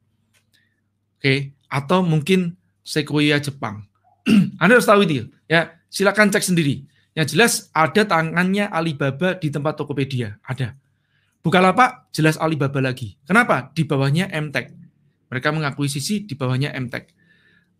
Oke, 1.20 1.52
atau 1.68 2.00
mungkin 2.00 2.56
Sequoia 2.80 3.44
Jepang. 3.44 3.84
Anda 4.62 4.80
harus 4.80 4.88
tahu 4.88 5.04
itu 5.04 5.28
ya. 5.44 5.76
Silakan 5.92 6.32
cek 6.32 6.40
sendiri. 6.40 6.88
Yang 7.12 7.36
jelas 7.36 7.52
ada 7.76 8.08
tangannya 8.08 8.72
Alibaba 8.72 9.36
di 9.36 9.52
tempat 9.52 9.76
Tokopedia, 9.76 10.40
ada. 10.40 10.72
Bukalapak 11.44 12.08
jelas 12.16 12.40
Alibaba 12.40 12.80
lagi. 12.80 13.20
Kenapa? 13.28 13.68
Di 13.76 13.84
bawahnya 13.84 14.32
Mtek. 14.32 14.72
Mereka 15.28 15.52
mengakui 15.52 15.92
sisi 15.92 16.24
di 16.24 16.32
bawahnya 16.32 16.72
Mtek. 16.72 17.12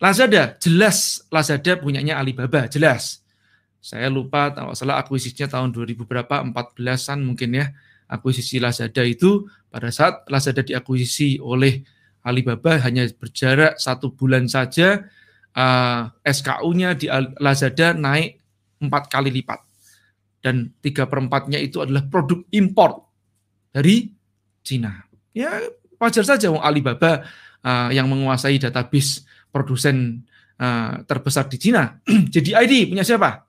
Lazada 0.05 0.61
jelas 0.61 1.25
Lazada 1.33 1.81
punyanya 1.81 2.21
Alibaba, 2.21 2.69
jelas. 2.69 3.25
Saya 3.89 4.13
lupa 4.13 4.53
kalau 4.53 4.77
salah 4.77 5.01
akuisisinya 5.01 5.49
tahun 5.49 5.73
2000 5.73 6.05
berapa, 6.05 6.45
14-an 6.45 7.25
mungkin 7.25 7.57
ya. 7.57 7.73
Akuisisi 8.05 8.61
Lazada 8.61 9.01
itu 9.01 9.49
pada 9.73 9.89
saat 9.89 10.29
Lazada 10.29 10.61
diakuisisi 10.61 11.41
oleh 11.41 11.81
Alibaba 12.21 12.77
hanya 12.85 13.09
berjarak 13.17 13.81
satu 13.81 14.13
bulan 14.13 14.45
saja 14.45 15.09
uh, 15.57 16.13
eh, 16.21 16.33
SKU-nya 16.37 17.01
di 17.01 17.09
Lazada 17.41 17.97
naik 17.97 18.37
empat 18.85 19.09
kali 19.09 19.33
lipat 19.33 19.61
dan 20.45 20.69
tiga 20.85 21.09
perempatnya 21.09 21.57
itu 21.57 21.81
adalah 21.81 22.05
produk 22.05 22.45
import 22.53 23.09
dari 23.73 24.13
Cina. 24.61 25.01
Ya 25.33 25.65
wajar 25.97 26.29
saja 26.29 26.53
wong 26.53 26.61
Alibaba 26.61 27.25
uh, 27.65 27.89
yang 27.89 28.09
menguasai 28.13 28.61
database 28.61 29.25
produsen 29.49 30.29
uh, 30.61 31.01
terbesar 31.09 31.49
di 31.49 31.57
Cina. 31.57 31.97
Jadi 32.35 32.53
ID 32.53 32.93
punya 32.93 33.05
siapa? 33.05 33.48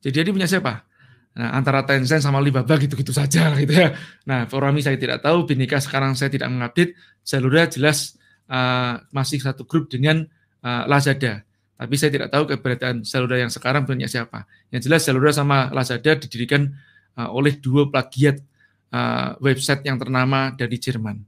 Jadi 0.00 0.28
dia 0.28 0.34
punya 0.34 0.48
siapa? 0.48 0.88
Nah, 1.30 1.54
antara 1.54 1.86
Tencent 1.86 2.26
sama 2.26 2.42
Alibaba 2.42 2.74
gitu-gitu 2.74 3.14
saja 3.14 3.52
gitu 3.60 3.70
ya. 3.70 3.94
Nah, 4.26 4.50
Forami 4.50 4.82
saya 4.82 4.98
tidak 4.98 5.22
tahu, 5.22 5.46
Binika 5.46 5.78
sekarang 5.78 6.18
saya 6.18 6.32
tidak 6.32 6.50
mengupdate. 6.50 6.96
Zalora 7.22 7.68
jelas 7.70 8.18
uh, 8.50 8.98
masih 9.14 9.38
satu 9.38 9.62
grup 9.68 9.86
dengan 9.92 10.26
uh, 10.64 10.84
Lazada. 10.90 11.46
Tapi 11.80 11.94
saya 11.96 12.10
tidak 12.12 12.28
tahu 12.28 12.44
keberadaan 12.50 13.06
Zalora 13.06 13.40
yang 13.40 13.52
sekarang 13.52 13.86
punya 13.86 14.10
siapa. 14.10 14.44
Yang 14.74 14.90
jelas 14.90 15.00
Zalora 15.06 15.30
sama 15.30 15.70
Lazada 15.70 16.18
didirikan 16.18 16.74
uh, 17.14 17.30
oleh 17.30 17.56
dua 17.56 17.86
plagiat 17.88 18.42
uh, 18.90 19.38
website 19.38 19.86
yang 19.86 19.96
ternama 19.96 20.50
dari 20.52 20.76
Jerman. 20.76 21.22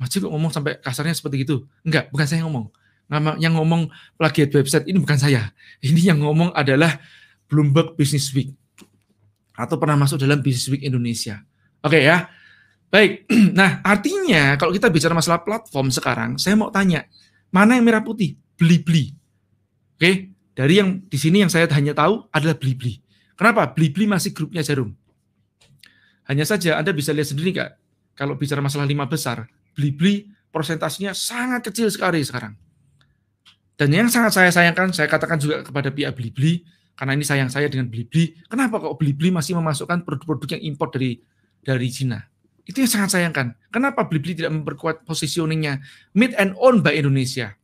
Masih 0.00 0.24
kok 0.24 0.32
ngomong 0.32 0.50
sampai 0.50 0.80
kasarnya 0.80 1.12
seperti 1.12 1.44
itu? 1.44 1.68
Enggak, 1.84 2.08
bukan 2.08 2.26
saya 2.26 2.40
yang 2.42 2.48
ngomong. 2.50 2.66
Yang 3.42 3.52
ngomong 3.58 3.82
plagiat 4.16 4.50
website 4.54 4.86
ini 4.88 4.98
bukan 5.02 5.18
saya. 5.18 5.52
Ini 5.82 6.14
yang 6.14 6.24
ngomong 6.24 6.56
adalah 6.56 7.02
Bloomberg 7.50 7.98
Business 7.98 8.30
Week 8.30 8.54
atau 9.58 9.76
pernah 9.76 9.98
masuk 9.98 10.22
dalam 10.22 10.38
Business 10.40 10.70
Week 10.70 10.86
Indonesia. 10.86 11.42
Oke 11.82 11.98
okay, 11.98 12.02
ya. 12.06 12.30
Baik. 12.88 13.26
Nah, 13.58 13.82
artinya 13.82 14.54
kalau 14.54 14.70
kita 14.70 14.86
bicara 14.88 15.12
masalah 15.12 15.42
platform 15.42 15.90
sekarang, 15.90 16.38
saya 16.38 16.54
mau 16.54 16.70
tanya, 16.70 17.04
mana 17.50 17.74
yang 17.76 17.84
merah 17.84 18.00
putih? 18.00 18.38
Blibli. 18.54 19.10
Oke, 19.98 20.00
okay? 20.00 20.14
dari 20.54 20.78
yang 20.78 21.02
di 21.04 21.18
sini 21.18 21.42
yang 21.42 21.50
saya 21.50 21.66
hanya 21.74 21.92
tahu 21.92 22.30
adalah 22.30 22.56
Blibli. 22.56 23.02
Kenapa? 23.34 23.68
Blibli 23.72 24.06
masih 24.06 24.32
grupnya 24.32 24.62
Jarum. 24.64 24.92
Hanya 26.30 26.46
saja 26.46 26.78
Anda 26.78 26.94
bisa 26.94 27.10
lihat 27.10 27.32
sendiri 27.32 27.50
Kak, 27.56 27.70
kalau 28.14 28.36
bicara 28.36 28.62
masalah 28.62 28.86
lima 28.86 29.08
besar, 29.08 29.48
Blibli 29.74 30.28
prosentasenya 30.52 31.16
sangat 31.16 31.72
kecil 31.72 31.90
sekali 31.90 32.22
sekarang. 32.22 32.54
Dan 33.80 33.88
yang 33.96 34.12
sangat 34.12 34.36
saya 34.36 34.50
sayangkan, 34.52 34.92
saya 34.92 35.08
katakan 35.08 35.40
juga 35.40 35.64
kepada 35.64 35.88
pihak 35.88 36.12
Blibli, 36.12 36.60
karena 36.96 37.16
ini 37.16 37.24
sayang 37.24 37.48
saya 37.48 37.66
dengan 37.66 37.88
Blibli. 37.88 38.36
Kenapa 38.46 38.78
kok 38.80 38.96
Blibli 39.00 39.32
masih 39.32 39.56
memasukkan 39.56 40.04
produk-produk 40.04 40.58
yang 40.58 40.74
impor 40.74 40.92
dari 40.92 41.16
dari 41.64 41.88
Cina? 41.88 42.20
Itu 42.68 42.84
yang 42.84 42.90
sangat 42.92 43.18
sayangkan. 43.18 43.56
Kenapa 43.72 44.06
Blibli 44.06 44.36
tidak 44.36 44.52
memperkuat 44.52 45.02
positioningnya 45.08 45.80
mid 46.14 46.36
and 46.36 46.54
own 46.60 46.84
by 46.84 46.94
Indonesia? 46.94 47.56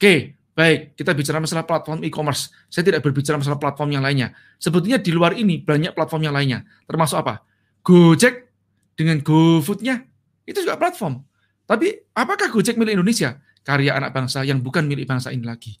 Oke, 0.00 0.40
baik. 0.56 0.96
Kita 0.96 1.12
bicara 1.12 1.38
masalah 1.38 1.68
platform 1.68 2.00
e-commerce. 2.08 2.48
Saya 2.72 2.88
tidak 2.88 3.04
berbicara 3.04 3.36
masalah 3.36 3.60
platform 3.60 3.92
yang 3.92 4.02
lainnya. 4.02 4.32
Sebetulnya 4.56 4.98
di 4.98 5.12
luar 5.12 5.36
ini 5.36 5.60
banyak 5.60 5.92
platform 5.92 6.26
yang 6.26 6.34
lainnya. 6.34 6.64
Termasuk 6.88 7.20
apa? 7.20 7.44
Gojek 7.84 8.48
dengan 8.96 9.20
GoFood-nya. 9.20 10.00
Itu 10.48 10.64
juga 10.64 10.80
platform. 10.80 11.20
Tapi 11.68 12.10
apakah 12.16 12.50
Gojek 12.50 12.74
milik 12.80 12.98
Indonesia? 12.98 13.38
Karya 13.62 13.94
anak 13.94 14.10
bangsa 14.16 14.42
yang 14.42 14.64
bukan 14.64 14.88
milik 14.88 15.06
bangsa 15.06 15.30
ini 15.30 15.44
lagi. 15.44 15.76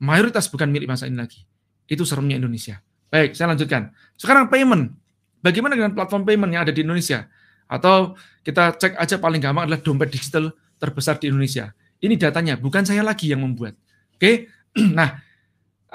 Mayoritas 0.00 0.48
bukan 0.48 0.70
milik 0.72 0.88
bangsa 0.88 1.10
ini 1.10 1.18
lagi. 1.20 1.44
Itu 1.92 2.08
seremnya 2.08 2.40
Indonesia. 2.40 2.80
Baik, 3.12 3.36
saya 3.36 3.52
lanjutkan. 3.52 3.92
Sekarang 4.16 4.48
payment. 4.48 4.96
Bagaimana 5.44 5.76
dengan 5.76 5.92
platform 5.92 6.24
payment 6.24 6.48
yang 6.56 6.64
ada 6.64 6.72
di 6.72 6.80
Indonesia? 6.80 7.28
Atau 7.68 8.16
kita 8.40 8.72
cek 8.80 8.96
aja 8.96 9.20
paling 9.20 9.44
gampang 9.44 9.68
adalah 9.68 9.84
dompet 9.84 10.08
digital 10.08 10.48
terbesar 10.80 11.20
di 11.20 11.28
Indonesia. 11.28 11.76
Ini 12.00 12.16
datanya, 12.16 12.56
bukan 12.56 12.88
saya 12.88 13.04
lagi 13.04 13.28
yang 13.28 13.44
membuat. 13.44 13.76
Oke, 14.16 14.48
nah 14.98 15.20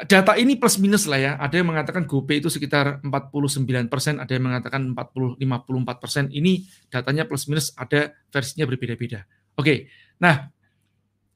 data 0.05 0.37
ini 0.37 0.61
plus 0.61 0.77
minus 0.77 1.09
lah 1.09 1.17
ya. 1.17 1.31
Ada 1.41 1.57
yang 1.57 1.73
mengatakan 1.73 2.05
GoPay 2.05 2.37
itu 2.37 2.53
sekitar 2.53 3.01
49 3.01 3.65
persen, 3.89 4.21
ada 4.21 4.29
yang 4.29 4.45
mengatakan 4.45 4.93
40 4.93 5.41
54 5.41 6.03
persen. 6.03 6.23
Ini 6.29 6.69
datanya 6.93 7.25
plus 7.25 7.49
minus, 7.49 7.73
ada 7.73 8.13
versinya 8.29 8.69
berbeda-beda. 8.69 9.25
Oke, 9.57 9.89
nah 10.21 10.53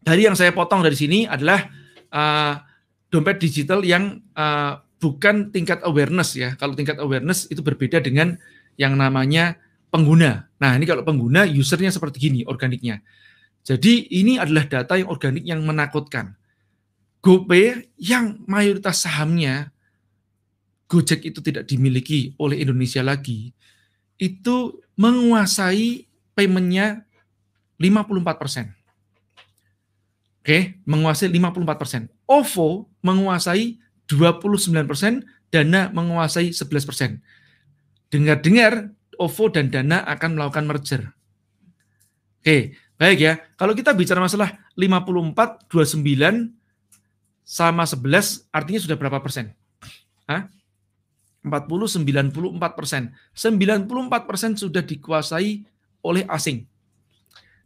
dari 0.01 0.29
yang 0.29 0.37
saya 0.37 0.53
potong 0.53 0.85
dari 0.85 0.93
sini 0.93 1.25
adalah 1.25 1.65
uh, 2.13 2.53
dompet 3.11 3.37
digital 3.43 3.83
yang 3.83 4.23
uh, 4.33 4.79
bukan 4.97 5.51
tingkat 5.51 5.83
awareness 5.83 6.33
ya. 6.33 6.55
Kalau 6.55 6.73
tingkat 6.73 6.97
awareness 6.97 7.45
itu 7.51 7.59
berbeda 7.59 7.99
dengan 7.99 8.39
yang 8.79 8.95
namanya 8.95 9.59
pengguna. 9.91 10.47
Nah 10.57 10.71
ini 10.79 10.87
kalau 10.87 11.03
pengguna 11.03 11.43
usernya 11.45 11.91
seperti 11.91 12.31
gini 12.31 12.41
organiknya. 12.47 13.03
Jadi 13.61 14.09
ini 14.09 14.41
adalah 14.41 14.65
data 14.65 14.97
yang 14.97 15.11
organik 15.11 15.45
yang 15.45 15.61
menakutkan 15.61 16.33
GoPay 17.21 17.93
yang 18.01 18.41
mayoritas 18.49 19.05
sahamnya 19.05 19.69
Gojek 20.89 21.23
itu 21.23 21.39
tidak 21.39 21.71
dimiliki 21.71 22.35
oleh 22.35 22.59
Indonesia 22.59 22.99
lagi, 22.99 23.55
itu 24.19 24.75
menguasai 24.99 26.03
paymentnya 26.35 27.07
54 27.79 28.35
persen. 28.35 28.75
Oke, 30.41 30.81
menguasai 30.89 31.29
54 31.29 31.77
persen. 31.77 32.01
OVO 32.25 32.89
menguasai 33.05 33.77
29 34.09 34.89
persen, 34.89 35.21
Dana 35.53 35.93
menguasai 35.93 36.49
11 36.49 36.89
persen. 36.89 37.21
Dengar-dengar 38.09 38.89
OVO 39.21 39.53
dan 39.53 39.69
Dana 39.69 40.01
akan 40.09 40.33
melakukan 40.33 40.65
merger. 40.65 41.13
Oke, 42.41 42.73
baik 42.97 43.19
ya. 43.21 43.37
Kalau 43.53 43.77
kita 43.77 43.93
bicara 43.93 44.17
masalah 44.17 44.57
54, 44.73 45.69
29, 45.69 46.57
sama 47.45 47.85
11 47.85 48.49
artinya 48.49 48.81
sudah 48.81 48.97
berapa 48.97 49.21
persen? 49.21 49.53
Hah? 50.25 50.49
40, 51.45 52.01
94 52.01 52.77
persen. 52.77 53.13
94 53.37 54.29
persen 54.29 54.51
sudah 54.57 54.81
dikuasai 54.81 55.61
oleh 56.01 56.25
asing. 56.25 56.65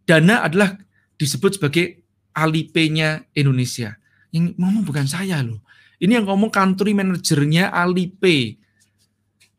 Dana 0.03 0.43
adalah 0.43 0.75
disebut 1.15 1.55
sebagai 1.55 2.04
Alipay-nya 2.35 3.23
Indonesia. 3.31 3.95
Yang 4.35 4.59
ngomong 4.59 4.83
bukan 4.83 5.07
saya 5.07 5.39
loh. 5.39 5.63
Ini 5.95 6.19
yang 6.19 6.27
ngomong 6.27 6.51
country 6.51 6.91
manajernya 6.91 7.71
Alipay. 7.71 8.59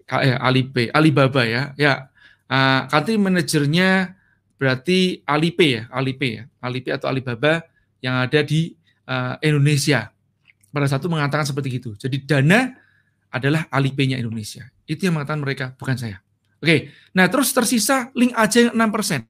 Eh, 0.07 0.37
Alipay, 0.37 0.93
Alibaba 0.93 1.43
ya. 1.49 1.73
Ya, 1.81 2.13
uh, 2.53 2.85
country 2.93 3.17
manajernya 3.17 4.15
berarti 4.61 5.25
Alipay 5.25 5.81
ya, 5.81 5.83
Alipay 5.89 6.31
ya. 6.37 6.43
Alipay 6.61 6.93
atau 6.93 7.09
Alibaba 7.09 7.65
yang 8.05 8.21
ada 8.21 8.45
di 8.45 8.77
uh, 9.09 9.41
Indonesia 9.41 10.13
pada 10.69 10.87
satu 10.87 11.09
mengatakan 11.09 11.49
seperti 11.49 11.81
itu. 11.81 11.97
Jadi 11.97 12.21
dana 12.29 12.77
adalah 13.33 13.65
Alipay-nya 13.73 14.21
Indonesia. 14.21 14.69
Itu 14.85 15.09
yang 15.09 15.17
mengatakan 15.17 15.41
mereka, 15.41 15.73
bukan 15.81 15.97
saya. 15.97 16.21
Oke, 16.61 16.93
nah 17.17 17.29
terus 17.33 17.53
tersisa 17.53 18.13
link 18.13 18.37
aja 18.37 18.69
yang 18.69 18.77
6%. 18.77 19.25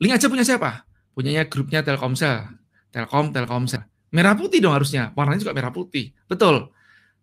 Link 0.00 0.12
aja 0.16 0.26
punya 0.28 0.44
siapa? 0.44 0.87
Punyanya 1.18 1.50
grupnya 1.50 1.82
Telkomsel. 1.82 2.46
Telkom, 2.94 3.34
Telkomsel. 3.34 3.82
Merah 4.14 4.38
putih 4.38 4.62
dong 4.62 4.70
harusnya. 4.70 5.10
Warnanya 5.18 5.42
juga 5.42 5.50
merah 5.50 5.74
putih. 5.74 6.14
Betul. 6.30 6.70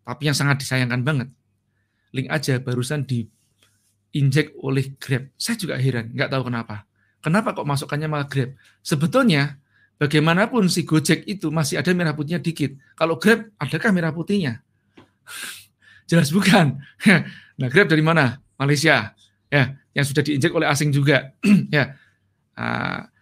Tapi 0.03 0.27
yang 0.27 0.35
sangat 0.35 0.59
disayangkan 0.59 0.99
banget. 0.99 1.31
Link 2.11 2.27
aja 2.27 2.59
barusan 2.59 3.07
diinjek 3.07 4.51
oleh 4.59 4.99
Grab. 4.99 5.31
Saya 5.39 5.55
juga 5.55 5.79
heran, 5.79 6.11
nggak 6.11 6.27
tahu 6.27 6.51
kenapa. 6.51 6.83
Kenapa 7.23 7.55
kok 7.55 7.63
masukannya 7.63 8.11
malah 8.11 8.27
Grab? 8.27 8.59
Sebetulnya 8.83 9.63
bagaimanapun 9.95 10.67
si 10.67 10.83
Gojek 10.83 11.23
itu 11.23 11.47
masih 11.47 11.79
ada 11.79 11.87
merah 11.95 12.11
putihnya 12.11 12.43
dikit. 12.43 12.75
Kalau 12.99 13.15
Grab, 13.15 13.47
adakah 13.63 13.95
merah 13.95 14.11
putihnya? 14.11 14.59
Jelas 16.11 16.35
bukan. 16.35 16.83
nah, 17.63 17.67
Grab 17.71 17.87
dari 17.87 18.03
mana? 18.03 18.43
Malaysia. 18.59 19.15
Ya, 19.47 19.79
yang 19.95 20.03
sudah 20.03 20.19
diinjek 20.19 20.51
oleh 20.51 20.67
asing 20.67 20.91
juga. 20.91 21.31
ya. 21.71 21.95
Nah, 22.59 23.14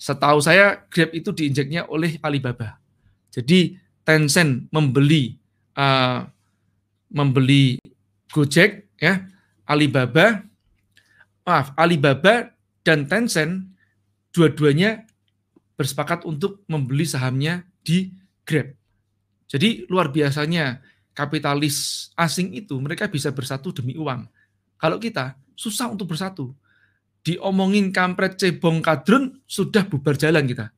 setahu 0.00 0.40
saya 0.40 0.88
Grab 0.88 1.12
itu 1.12 1.28
diinjeknya 1.36 1.84
oleh 1.92 2.16
Alibaba. 2.24 2.80
Jadi 3.28 3.76
Tencent 4.00 4.72
membeli 4.72 5.36
uh, 5.76 6.24
membeli 7.12 7.76
Gojek 8.32 8.96
ya, 8.96 9.28
Alibaba 9.68 10.40
maaf, 11.44 11.74
Alibaba 11.76 12.48
dan 12.86 13.04
Tencent 13.04 13.68
dua-duanya 14.32 15.04
bersepakat 15.74 16.24
untuk 16.24 16.64
membeli 16.70 17.04
sahamnya 17.04 17.66
di 17.84 18.14
Grab. 18.46 18.72
Jadi 19.50 19.84
luar 19.90 20.14
biasanya 20.14 20.78
kapitalis 21.10 22.08
asing 22.14 22.54
itu 22.54 22.78
mereka 22.78 23.10
bisa 23.10 23.34
bersatu 23.34 23.74
demi 23.74 23.98
uang. 23.98 24.30
Kalau 24.78 24.96
kita 24.96 25.36
susah 25.58 25.92
untuk 25.92 26.08
bersatu. 26.08 26.54
Diomongin 27.20 27.92
kampret 27.92 28.40
cebong 28.40 28.80
kadrun 28.80 29.40
sudah 29.44 29.84
bubar 29.84 30.16
jalan 30.16 30.48
kita. 30.48 30.72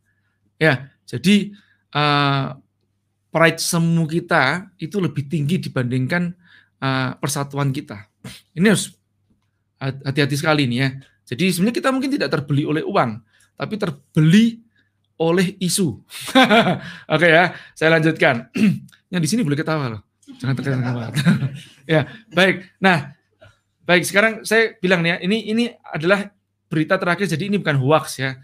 Ya, 0.59 0.91
jadi 1.07 1.55
uh, 1.95 2.59
pride 3.33 3.61
semu 3.63 4.05
kita 4.05 4.75
itu 4.79 5.01
lebih 5.01 5.27
tinggi 5.31 5.63
dibandingkan 5.63 6.35
uh, 6.83 7.15
persatuan 7.17 7.71
kita. 7.71 8.11
Ini 8.55 8.67
harus 8.71 8.93
hati-hati 9.83 10.37
sekali 10.39 10.69
nih 10.71 10.79
ya. 10.79 10.89
Jadi 11.33 11.45
sebenarnya 11.51 11.77
kita 11.81 11.91
mungkin 11.91 12.11
tidak 12.13 12.31
terbeli 12.31 12.63
oleh 12.67 12.85
uang, 12.85 13.19
tapi 13.57 13.75
terbeli 13.79 14.61
oleh 15.19 15.55
isu. 15.63 16.03
Oke 17.15 17.27
ya, 17.31 17.55
saya 17.73 17.99
lanjutkan. 17.99 18.51
Yang 19.13 19.23
di 19.25 19.29
sini 19.31 19.41
boleh 19.47 19.59
ketawa 19.59 19.97
loh. 19.97 20.03
Jangan 20.39 20.55
ketawa. 20.59 21.09
ya, 21.93 22.09
baik. 22.35 22.79
Nah, 22.83 23.15
baik 23.83 24.05
sekarang 24.07 24.33
saya 24.47 24.75
bilang 24.79 25.03
nih 25.03 25.15
ya, 25.15 25.17
ini 25.27 25.39
ini 25.51 25.65
adalah 25.91 26.31
berita 26.71 26.97
terakhir 26.97 27.29
jadi 27.29 27.51
ini 27.53 27.61
bukan 27.61 27.79
hoax 27.79 28.23
ya. 28.23 28.39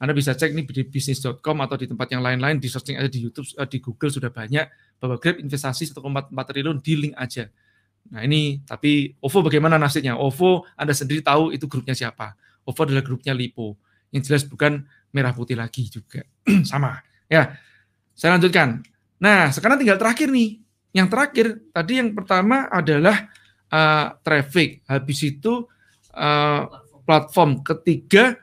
Anda 0.00 0.10
bisa 0.10 0.34
cek 0.34 0.52
nih 0.52 0.66
di 0.66 0.82
bisnis.com 0.84 1.56
atau 1.64 1.78
di 1.78 1.86
tempat 1.86 2.10
yang 2.10 2.20
lain-lain 2.20 2.58
di 2.58 2.66
searching 2.66 2.98
aja 2.98 3.06
di 3.08 3.24
YouTube, 3.24 3.46
eh, 3.56 3.68
di 3.70 3.78
Google 3.78 4.10
sudah 4.10 4.28
banyak 4.28 4.66
bahwa 4.98 5.16
Grab 5.22 5.38
investasi 5.38 5.94
1,4 5.94 6.44
triliun 6.50 6.82
di 6.82 6.94
link 6.98 7.14
aja. 7.14 7.46
Nah 8.12 8.20
ini 8.20 8.60
tapi 8.66 9.16
OVO 9.22 9.48
bagaimana 9.48 9.80
nasibnya? 9.80 10.18
OVO 10.18 10.66
Anda 10.76 10.92
sendiri 10.92 11.24
tahu 11.24 11.54
itu 11.54 11.64
grupnya 11.70 11.96
siapa. 11.96 12.36
OVO 12.68 12.80
adalah 12.90 13.04
grupnya 13.06 13.32
Lipo. 13.32 13.80
Yang 14.12 14.22
jelas 14.28 14.42
bukan 14.44 14.84
merah 15.14 15.32
putih 15.32 15.56
lagi 15.56 15.88
juga. 15.88 16.26
Sama. 16.70 17.00
Ya. 17.30 17.56
Saya 18.12 18.36
lanjutkan. 18.36 18.84
Nah, 19.18 19.50
sekarang 19.50 19.80
tinggal 19.80 19.96
terakhir 19.96 20.28
nih. 20.30 20.60
Yang 20.94 21.08
terakhir 21.10 21.46
tadi 21.74 21.92
yang 21.98 22.14
pertama 22.14 22.70
adalah 22.70 23.26
uh, 23.70 24.16
traffic. 24.20 24.84
Habis 24.88 25.18
itu 25.24 25.64
uh, 26.16 26.62
platform. 27.04 27.64
Ketiga 27.64 28.36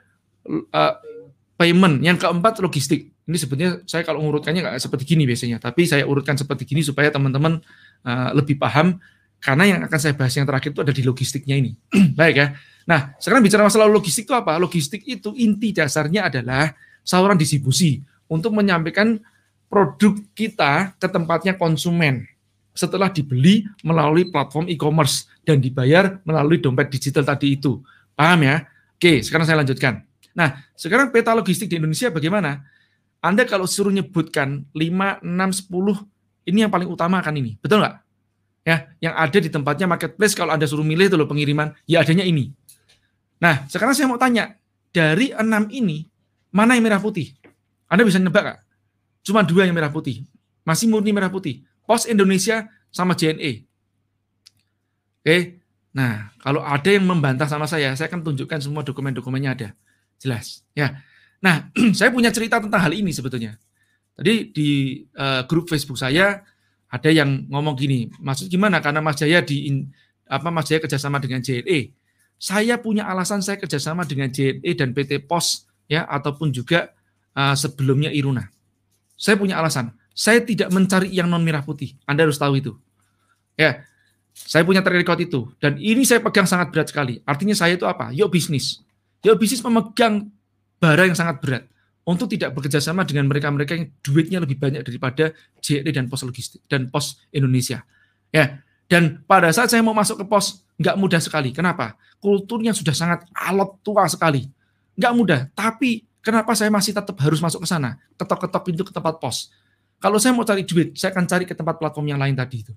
uh, 0.48 0.96
payment. 1.58 2.02
Yang 2.02 2.26
keempat 2.28 2.62
logistik. 2.64 3.12
Ini 3.26 3.38
sebetulnya 3.38 3.72
saya 3.86 4.02
kalau 4.02 4.26
urutkannya 4.26 4.66
nggak 4.66 4.82
seperti 4.82 5.16
gini 5.16 5.24
biasanya, 5.30 5.62
tapi 5.62 5.86
saya 5.86 6.04
urutkan 6.10 6.36
seperti 6.36 6.66
gini 6.66 6.82
supaya 6.82 7.14
teman-teman 7.14 7.62
uh, 8.04 8.30
lebih 8.34 8.58
paham 8.58 8.98
karena 9.42 9.64
yang 9.66 9.80
akan 9.86 10.00
saya 10.02 10.14
bahas 10.14 10.34
yang 10.38 10.46
terakhir 10.46 10.74
itu 10.74 10.82
ada 10.82 10.94
di 10.94 11.04
logistiknya 11.06 11.56
ini. 11.58 11.72
Baik 12.20 12.36
ya. 12.36 12.48
Nah, 12.90 13.14
sekarang 13.22 13.46
bicara 13.46 13.66
masalah 13.66 13.90
logistik 13.90 14.26
itu 14.26 14.34
apa? 14.34 14.58
Logistik 14.58 15.06
itu 15.06 15.34
inti 15.38 15.70
dasarnya 15.74 16.34
adalah 16.34 16.74
saluran 17.06 17.38
distribusi 17.38 18.02
untuk 18.30 18.54
menyampaikan 18.54 19.22
produk 19.72 20.18
kita 20.36 20.98
ke 21.00 21.08
tempatnya 21.08 21.56
konsumen 21.56 22.28
setelah 22.72 23.12
dibeli 23.12 23.68
melalui 23.84 24.28
platform 24.32 24.72
e-commerce 24.72 25.28
dan 25.44 25.60
dibayar 25.60 26.20
melalui 26.24 26.60
dompet 26.60 26.88
digital 26.88 27.28
tadi 27.28 27.60
itu. 27.60 27.84
Paham 28.16 28.48
ya? 28.48 28.64
Oke, 28.96 29.24
sekarang 29.26 29.46
saya 29.48 29.60
lanjutkan. 29.60 30.04
Nah, 30.32 30.64
sekarang 30.80 31.12
peta 31.12 31.36
logistik 31.36 31.68
di 31.68 31.76
Indonesia 31.80 32.08
bagaimana? 32.08 32.64
Anda 33.22 33.46
kalau 33.46 33.68
suruh 33.70 33.94
nyebutkan 33.94 34.66
5, 34.74 35.22
6, 35.22 35.70
10, 35.70 36.50
ini 36.50 36.58
yang 36.66 36.72
paling 36.74 36.90
utama 36.90 37.22
kan 37.22 37.36
ini. 37.36 37.60
Betul 37.60 37.84
nggak? 37.84 37.96
Ya, 38.62 38.94
yang 39.02 39.18
ada 39.18 39.38
di 39.42 39.50
tempatnya 39.50 39.90
marketplace 39.90 40.38
kalau 40.38 40.54
Anda 40.54 40.70
suruh 40.70 40.86
milih 40.86 41.10
itu 41.10 41.18
loh 41.18 41.30
pengiriman, 41.30 41.74
ya 41.90 42.06
adanya 42.06 42.26
ini. 42.26 42.54
Nah, 43.42 43.66
sekarang 43.66 43.98
saya 43.98 44.06
mau 44.06 44.22
tanya, 44.22 44.54
dari 44.94 45.34
enam 45.34 45.66
ini, 45.74 46.06
mana 46.54 46.78
yang 46.78 46.86
merah 46.86 47.02
putih? 47.02 47.34
Anda 47.90 48.06
bisa 48.06 48.22
nebak 48.22 48.44
nggak? 48.46 48.60
Cuma 49.26 49.42
dua 49.42 49.66
yang 49.66 49.74
merah 49.74 49.90
putih. 49.90 50.26
Masih 50.62 50.90
murni 50.90 51.10
merah 51.10 51.34
putih. 51.34 51.66
Pos 51.92 52.08
Indonesia 52.08 52.72
sama 52.88 53.20
JNE. 53.20 53.68
Oke, 55.20 55.60
nah 55.92 56.32
kalau 56.40 56.64
ada 56.64 56.88
yang 56.88 57.04
membantah 57.04 57.52
sama 57.52 57.68
saya, 57.68 57.92
saya 58.00 58.08
akan 58.08 58.24
tunjukkan 58.32 58.64
semua 58.64 58.88
dokumen-dokumennya 58.88 59.52
ada. 59.52 59.70
Jelas. 60.16 60.64
Ya. 60.72 61.04
Nah, 61.44 61.68
saya 62.00 62.16
punya 62.16 62.32
cerita 62.32 62.64
tentang 62.64 62.80
hal 62.80 62.96
ini 62.96 63.12
sebetulnya. 63.12 63.60
Tadi 64.16 64.56
di 64.56 65.04
uh, 65.20 65.44
grup 65.52 65.68
Facebook 65.68 66.00
saya 66.00 66.48
ada 66.88 67.10
yang 67.12 67.52
ngomong 67.52 67.76
gini, 67.76 68.08
maksud 68.24 68.48
gimana? 68.48 68.80
Karena 68.80 69.04
Mas 69.04 69.20
Jaya 69.20 69.44
di 69.44 69.68
apa 70.32 70.48
Mas 70.48 70.72
Jaya 70.72 70.80
kerjasama 70.80 71.20
dengan 71.20 71.44
JNE 71.44 71.92
saya 72.42 72.82
punya 72.82 73.06
alasan 73.06 73.46
saya 73.46 73.62
kerjasama 73.62 74.02
dengan 74.02 74.34
JNE 74.34 74.74
dan 74.74 74.98
PT 74.98 75.30
POS 75.30 75.70
ya 75.86 76.10
ataupun 76.10 76.50
juga 76.50 76.90
uh, 77.38 77.54
sebelumnya 77.54 78.10
Iruna. 78.10 78.50
Saya 79.14 79.38
punya 79.38 79.62
alasan. 79.62 79.94
Saya 80.12 80.44
tidak 80.44 80.70
mencari 80.70 81.10
yang 81.12 81.32
non 81.32 81.42
merah 81.42 81.64
putih. 81.64 81.96
Anda 82.04 82.28
harus 82.28 82.38
tahu 82.38 82.60
itu. 82.60 82.76
Ya, 83.56 83.84
saya 84.34 84.64
punya 84.64 84.84
track 84.84 85.04
record 85.04 85.20
itu. 85.24 85.40
Dan 85.60 85.80
ini 85.80 86.04
saya 86.04 86.20
pegang 86.20 86.48
sangat 86.48 86.72
berat 86.72 86.92
sekali. 86.92 87.20
Artinya 87.24 87.56
saya 87.56 87.76
itu 87.76 87.88
apa? 87.88 88.12
Yuk 88.12 88.32
bisnis. 88.32 88.80
Yuk 89.24 89.40
bisnis 89.40 89.64
memegang 89.64 90.28
bara 90.82 91.06
yang 91.06 91.16
sangat 91.16 91.38
berat 91.40 91.64
untuk 92.02 92.26
tidak 92.26 92.58
bekerja 92.58 92.82
sama 92.82 93.06
dengan 93.06 93.30
mereka-mereka 93.30 93.78
yang 93.78 93.88
duitnya 94.02 94.40
lebih 94.42 94.58
banyak 94.58 94.82
daripada 94.82 95.30
JRE 95.62 95.92
dan 95.94 96.10
pos 96.10 96.26
logistik 96.26 96.66
dan 96.66 96.90
pos 96.90 97.22
Indonesia. 97.30 97.86
Ya, 98.34 98.66
dan 98.90 99.22
pada 99.30 99.54
saat 99.54 99.70
saya 99.70 99.86
mau 99.86 99.94
masuk 99.94 100.20
ke 100.20 100.26
pos 100.26 100.66
nggak 100.82 100.98
mudah 100.98 101.22
sekali. 101.22 101.54
Kenapa? 101.54 101.94
Kulturnya 102.18 102.74
sudah 102.74 102.96
sangat 102.98 103.30
alot 103.32 103.80
tua 103.86 104.10
sekali. 104.10 104.50
Nggak 104.98 105.14
mudah. 105.14 105.40
Tapi 105.54 106.02
kenapa 106.26 106.58
saya 106.58 106.74
masih 106.74 106.98
tetap 106.98 107.14
harus 107.22 107.38
masuk 107.38 107.62
ke 107.64 107.68
sana? 107.70 108.02
Ketok-ketok 108.18 108.62
pintu 108.66 108.84
ke 108.84 108.94
tempat 108.94 109.22
pos. 109.22 109.54
Kalau 110.02 110.18
saya 110.18 110.34
mau 110.34 110.42
cari 110.42 110.66
duit, 110.66 110.98
saya 110.98 111.14
akan 111.14 111.30
cari 111.30 111.46
ke 111.46 111.54
tempat 111.54 111.78
platform 111.78 112.10
yang 112.10 112.20
lain 112.20 112.34
tadi 112.34 112.66
itu. 112.66 112.74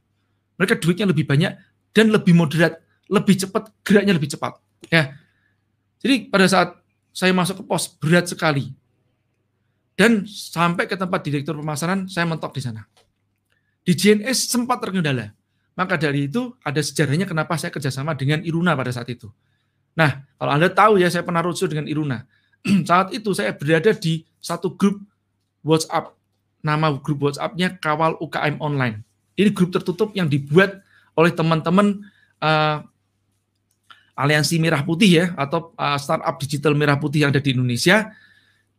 Mereka 0.60 0.76
duitnya 0.76 1.08
lebih 1.08 1.24
banyak 1.24 1.56
dan 1.96 2.12
lebih 2.12 2.37
moderat, 2.37 2.78
lebih 3.08 3.40
cepat, 3.40 3.72
geraknya 3.80 4.12
lebih 4.12 4.28
cepat. 4.28 4.60
Ya. 4.92 5.16
Jadi 6.04 6.28
pada 6.28 6.44
saat 6.44 6.76
saya 7.16 7.32
masuk 7.32 7.62
ke 7.62 7.64
pos 7.64 7.88
berat 7.96 8.28
sekali. 8.28 8.76
Dan 9.94 10.26
sampai 10.26 10.90
ke 10.90 10.98
tempat 10.98 11.22
direktur 11.22 11.54
pemasaran, 11.56 12.10
saya 12.10 12.26
mentok 12.28 12.52
di 12.58 12.60
sana. 12.60 12.82
Di 13.87 13.94
JNS 13.94 14.50
sempat 14.50 14.82
terkendala. 14.82 15.30
Maka 15.78 15.94
dari 15.94 16.26
itu 16.26 16.54
ada 16.66 16.82
sejarahnya 16.82 17.26
kenapa 17.26 17.54
saya 17.54 17.70
kerjasama 17.70 18.14
dengan 18.18 18.42
Iruna 18.42 18.74
pada 18.74 18.90
saat 18.90 19.06
itu. 19.10 19.30
Nah, 19.94 20.26
kalau 20.34 20.50
Anda 20.50 20.70
tahu 20.70 20.98
ya, 20.98 21.06
saya 21.10 21.22
pernah 21.22 21.42
roadshow 21.42 21.70
dengan 21.70 21.87
Iruna. 21.87 22.26
saat 22.90 23.14
itu 23.14 23.30
saya 23.32 23.54
berada 23.54 23.94
di 23.94 24.26
satu 24.42 24.74
grup 24.74 24.98
WhatsApp. 25.62 26.14
Nama 26.64 26.96
grup 26.96 27.29
WhatsApp-nya 27.29 27.77
Kawal 27.77 28.16
UKM 28.16 28.57
Online. 28.57 29.05
Ini 29.37 29.53
grup 29.53 29.68
tertutup 29.77 30.16
yang 30.16 30.27
dibuat 30.33 30.81
oleh 31.12 31.29
teman-teman 31.29 32.09
uh, 32.40 32.81
Aliansi 34.16 34.57
Merah 34.57 34.81
Putih 34.81 35.11
ya, 35.11 35.27
atau 35.37 35.77
uh, 35.77 35.98
startup 36.00 36.40
digital 36.40 36.72
Merah 36.72 36.96
Putih 36.96 37.27
yang 37.27 37.31
ada 37.37 37.42
di 37.42 37.53
Indonesia, 37.53 38.16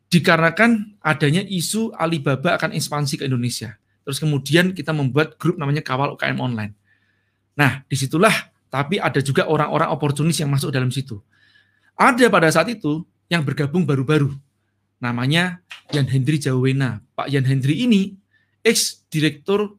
dikarenakan 0.09 0.97
adanya 1.03 1.45
isu 1.45 1.93
Alibaba 1.93 2.57
akan 2.57 2.73
ekspansi 2.73 3.21
ke 3.21 3.23
Indonesia. 3.29 3.77
Terus 4.01 4.17
kemudian 4.17 4.73
kita 4.73 4.89
membuat 4.89 5.37
grup 5.37 5.61
namanya 5.61 5.85
Kawal 5.85 6.17
UKM 6.17 6.41
Online. 6.41 6.73
Nah, 7.53 7.85
di 7.85 7.93
situlah 7.93 8.33
tapi 8.73 8.99
ada 8.99 9.23
juga 9.23 9.47
orang-orang 9.47 9.87
oportunis 9.87 10.35
yang 10.35 10.51
masuk 10.51 10.73
dalam 10.73 10.91
situ. 10.91 11.21
Ada 11.95 12.27
pada 12.27 12.51
saat 12.51 12.67
itu 12.67 13.07
yang 13.31 13.39
bergabung 13.39 13.87
baru-baru. 13.87 14.35
Namanya 14.99 15.61
Yan 15.93 16.07
Hendri 16.09 16.41
Jawena. 16.41 17.03
Pak 17.13 17.27
Yan 17.31 17.45
Hendri 17.45 17.85
ini 17.85 18.15
ex-direktur 18.65 19.77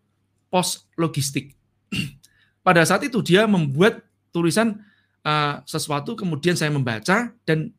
pos 0.49 0.87
logistik. 0.95 1.55
pada 2.67 2.83
saat 2.83 3.07
itu 3.07 3.23
dia 3.23 3.47
membuat 3.47 4.03
tulisan 4.31 4.83
uh, 5.27 5.63
sesuatu, 5.65 6.15
kemudian 6.15 6.55
saya 6.55 6.71
membaca 6.71 7.33
dan 7.47 7.73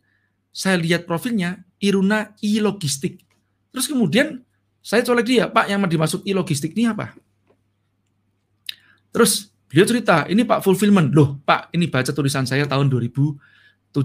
saya 0.51 0.75
lihat 0.79 1.05
profilnya 1.05 1.63
Iruna 1.77 2.33
e-logistik. 2.41 3.21
Terus 3.69 3.85
kemudian 3.85 4.41
saya 4.81 5.05
colek 5.05 5.27
dia, 5.27 5.45
Pak 5.45 5.69
yang 5.69 5.85
dimaksud 5.85 6.25
e-logistik 6.25 6.73
ini 6.73 6.89
apa? 6.89 7.13
Terus 9.13 9.53
Beliau 9.67 9.83
cerita, 9.83 10.23
ini 10.31 10.47
Pak 10.47 10.63
fulfillment. 10.63 11.11
Loh, 11.11 11.43
Pak, 11.43 11.75
ini 11.75 11.91
baca 11.91 12.07
tulisan 12.15 12.47
saya 12.47 12.63
tahun 12.63 12.87
2007, 12.87 13.99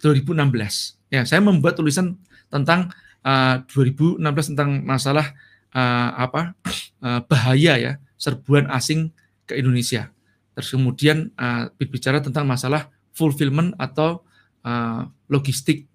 2016. 0.00 1.12
Ya, 1.12 1.28
saya 1.28 1.44
membuat 1.44 1.76
tulisan 1.76 2.16
tentang 2.52 2.92
uh, 3.24 3.64
eh, 3.64 4.20
2016 4.20 4.52
tentang 4.52 4.70
masalah 4.84 5.32
uh, 5.72 6.10
apa 6.20 6.52
uh, 7.00 7.20
bahaya 7.30 7.80
ya 7.80 7.92
serbuan 8.20 8.68
asing 8.68 9.08
ke 9.48 9.56
Indonesia. 9.56 10.12
Terus 10.52 10.68
kemudian 10.76 11.32
uh, 11.40 11.72
berbicara 11.80 12.20
tentang 12.20 12.44
masalah 12.44 12.92
fulfillment 13.16 13.72
atau 13.80 14.20
uh, 14.68 15.08
logistik 15.32 15.88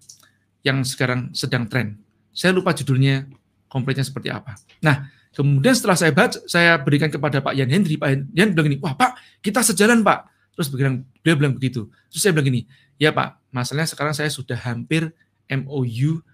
yang 0.66 0.82
sekarang 0.82 1.30
sedang 1.30 1.70
tren. 1.70 2.02
Saya 2.34 2.50
lupa 2.50 2.74
judulnya 2.74 3.30
kompletnya 3.70 4.02
seperti 4.02 4.34
apa. 4.34 4.58
Nah, 4.82 5.06
Kemudian 5.38 5.70
setelah 5.70 5.94
saya 5.94 6.10
baca, 6.10 6.34
saya 6.50 6.74
berikan 6.82 7.06
kepada 7.06 7.38
Pak 7.38 7.54
Yan 7.54 7.70
Hendri, 7.70 7.94
Pak 7.94 8.34
Yan 8.34 8.58
bilang 8.58 8.74
gini, 8.74 8.78
wah 8.82 8.98
Pak, 8.98 9.38
kita 9.38 9.62
sejalan 9.62 10.02
Pak. 10.02 10.26
Terus 10.58 10.66
bilang, 10.74 11.06
beliau 11.22 11.36
bilang 11.38 11.54
begitu. 11.54 11.86
Terus 12.10 12.26
saya 12.26 12.34
bilang 12.34 12.50
gini, 12.50 12.66
ya 12.98 13.14
Pak, 13.14 13.54
masalahnya 13.54 13.86
sekarang 13.86 14.18
saya 14.18 14.34
sudah 14.34 14.58
hampir 14.58 15.14
MOU 15.46 16.26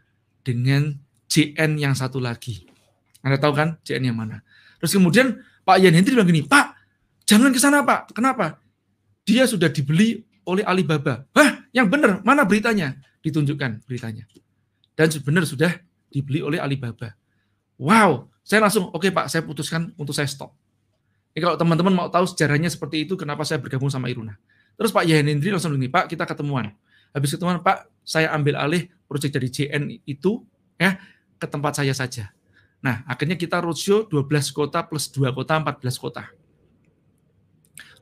dengan 0.45 0.95
JN 1.27 1.81
yang 1.81 1.97
satu 1.97 2.21
lagi. 2.21 2.69
Anda 3.25 3.41
tahu 3.41 3.57
kan 3.57 3.81
JN 3.83 4.13
yang 4.13 4.17
mana? 4.21 4.45
Terus 4.79 4.93
kemudian 4.95 5.41
Pak 5.65 5.81
Yan 5.81 5.97
Hendri 5.97 6.13
bilang 6.13 6.29
gini, 6.29 6.45
Pak, 6.45 6.77
jangan 7.25 7.51
ke 7.51 7.59
sana 7.59 7.81
Pak. 7.81 8.13
Kenapa? 8.13 8.61
Dia 9.25 9.49
sudah 9.49 9.73
dibeli 9.73 10.21
oleh 10.45 10.61
Alibaba. 10.61 11.25
Hah, 11.33 11.65
yang 11.73 11.89
benar, 11.89 12.21
mana 12.21 12.45
beritanya? 12.45 12.93
Ditunjukkan 13.25 13.89
beritanya. 13.89 14.29
Dan 14.93 15.09
sebenarnya 15.09 15.49
sudah 15.49 15.73
dibeli 16.13 16.45
oleh 16.45 16.61
Alibaba. 16.61 17.17
Wow, 17.81 18.29
saya 18.45 18.61
langsung, 18.61 18.93
oke 18.93 19.09
okay, 19.09 19.11
Pak, 19.11 19.33
saya 19.33 19.41
putuskan 19.43 19.91
untuk 19.97 20.13
saya 20.13 20.29
stop. 20.29 20.53
Ini 21.35 21.43
kalau 21.43 21.57
teman-teman 21.59 21.91
mau 21.97 22.07
tahu 22.13 22.29
sejarahnya 22.29 22.71
seperti 22.71 23.09
itu, 23.09 23.19
kenapa 23.19 23.43
saya 23.43 23.59
bergabung 23.59 23.91
sama 23.91 24.07
Iruna. 24.07 24.39
Terus 24.79 24.95
Pak 24.95 25.03
Yahenindri 25.09 25.51
langsung 25.51 25.75
begini, 25.75 25.91
Pak, 25.91 26.13
kita 26.13 26.29
ketemuan. 26.29 26.71
Habis 27.11 27.35
ketemuan, 27.35 27.59
Pak, 27.65 27.91
saya 28.05 28.31
ambil 28.37 28.55
alih 28.61 28.87
proyek 29.14 29.31
dari 29.31 29.46
JN 29.46 30.03
itu 30.11 30.42
ya 30.74 30.98
ke 31.38 31.46
tempat 31.46 31.79
saya 31.79 31.94
saja. 31.94 32.35
Nah, 32.83 33.07
akhirnya 33.07 33.38
kita 33.38 33.62
roadshow 33.62 34.11
12 34.11 34.50
kota 34.50 34.83
plus 34.83 35.07
2 35.14 35.31
kota, 35.31 35.62
14 35.62 36.03
kota. 36.03 36.27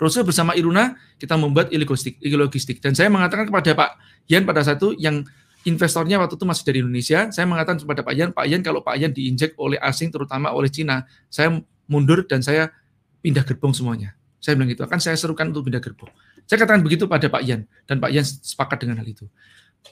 Roadshow 0.01 0.25
bersama 0.25 0.57
Iruna, 0.57 0.97
kita 1.21 1.37
membuat 1.37 1.69
e-logistik. 1.71 2.19
logistik 2.19 2.81
Dan 2.81 2.97
saya 2.97 3.13
mengatakan 3.13 3.47
kepada 3.47 3.77
Pak 3.77 3.91
Yan 4.27 4.43
pada 4.43 4.65
satu 4.65 4.91
yang 4.97 5.23
investornya 5.63 6.19
waktu 6.19 6.35
itu 6.35 6.43
masih 6.43 6.65
dari 6.67 6.79
Indonesia, 6.83 7.31
saya 7.31 7.47
mengatakan 7.47 7.79
kepada 7.79 8.03
Pak 8.03 8.15
Yan, 8.19 8.29
Pak 8.35 8.47
Yan 8.51 8.61
kalau 8.67 8.83
Pak 8.83 8.97
Yan 8.99 9.15
diinjek 9.15 9.55
oleh 9.55 9.79
asing 9.79 10.11
terutama 10.11 10.51
oleh 10.51 10.67
Cina, 10.67 11.07
saya 11.31 11.55
mundur 11.87 12.27
dan 12.27 12.43
saya 12.43 12.75
pindah 13.23 13.47
gerbong 13.47 13.71
semuanya. 13.71 14.19
Saya 14.43 14.59
bilang 14.59 14.75
gitu, 14.75 14.83
akan 14.83 14.99
saya 14.99 15.15
serukan 15.15 15.55
untuk 15.55 15.71
pindah 15.71 15.79
gerbong. 15.79 16.11
Saya 16.51 16.59
katakan 16.59 16.83
begitu 16.83 17.07
pada 17.07 17.31
Pak 17.31 17.43
Yan 17.47 17.63
dan 17.87 18.03
Pak 18.03 18.11
Yan 18.11 18.27
sepakat 18.27 18.83
dengan 18.83 18.99
hal 18.99 19.07
itu. 19.07 19.31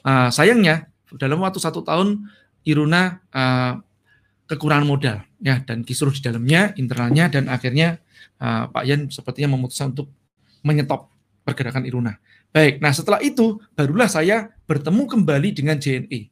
Uh, 0.03 0.27
sayangnya 0.27 0.90
dalam 1.19 1.39
waktu 1.43 1.59
satu 1.59 1.83
tahun 1.83 2.27
Iruna 2.61 3.19
uh, 3.33 3.81
kekurangan 4.45 4.85
modal 4.85 5.23
ya 5.41 5.63
dan 5.65 5.81
kisruh 5.81 6.13
di 6.13 6.21
dalamnya 6.21 6.75
internalnya 6.77 7.31
dan 7.31 7.49
akhirnya 7.49 7.97
uh, 8.37 8.69
Pak 8.69 8.83
Yan 8.85 9.01
sepertinya 9.09 9.57
memutuskan 9.57 9.95
untuk 9.95 10.11
menyetop 10.61 11.09
pergerakan 11.41 11.87
Iruna. 11.89 12.21
Baik, 12.51 12.83
nah 12.83 12.91
setelah 12.91 13.23
itu 13.23 13.63
barulah 13.73 14.11
saya 14.11 14.51
bertemu 14.67 15.07
kembali 15.07 15.49
dengan 15.55 15.79
JNE 15.79 16.27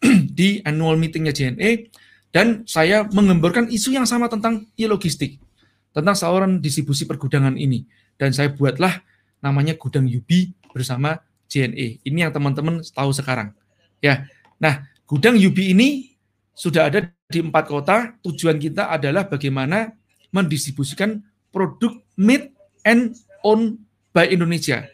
di 0.38 0.62
annual 0.62 0.94
meetingnya 0.94 1.34
JNE 1.34 1.90
dan 2.30 2.62
saya 2.68 3.08
mengemborkan 3.10 3.66
isu 3.66 3.96
yang 3.96 4.06
sama 4.06 4.30
tentang 4.30 4.68
e-logistik, 4.78 5.42
tentang 5.90 6.14
saluran 6.14 6.62
distribusi 6.62 7.08
pergudangan 7.08 7.56
ini. 7.58 7.88
Dan 8.16 8.32
saya 8.32 8.52
buatlah 8.52 9.02
namanya 9.40 9.76
Gudang 9.76 10.04
Yubi 10.04 10.52
bersama 10.72 11.20
JNE. 11.48 12.04
Ini 12.04 12.28
yang 12.28 12.32
teman-teman 12.32 12.84
tahu 12.92 13.10
sekarang. 13.12 13.56
Ya, 14.02 14.28
nah 14.60 14.86
Gudang 15.06 15.38
Yubi 15.38 15.72
ini 15.72 16.18
sudah 16.52 16.90
ada 16.90 17.06
di 17.30 17.40
empat 17.42 17.64
kota. 17.70 17.96
Tujuan 18.26 18.58
kita 18.58 18.90
adalah 18.90 19.30
bagaimana 19.30 19.94
mendistribusikan 20.34 21.22
produk 21.54 21.94
made 22.18 22.50
and 22.82 23.14
owned 23.46 23.78
by 24.10 24.26
Indonesia 24.26 24.86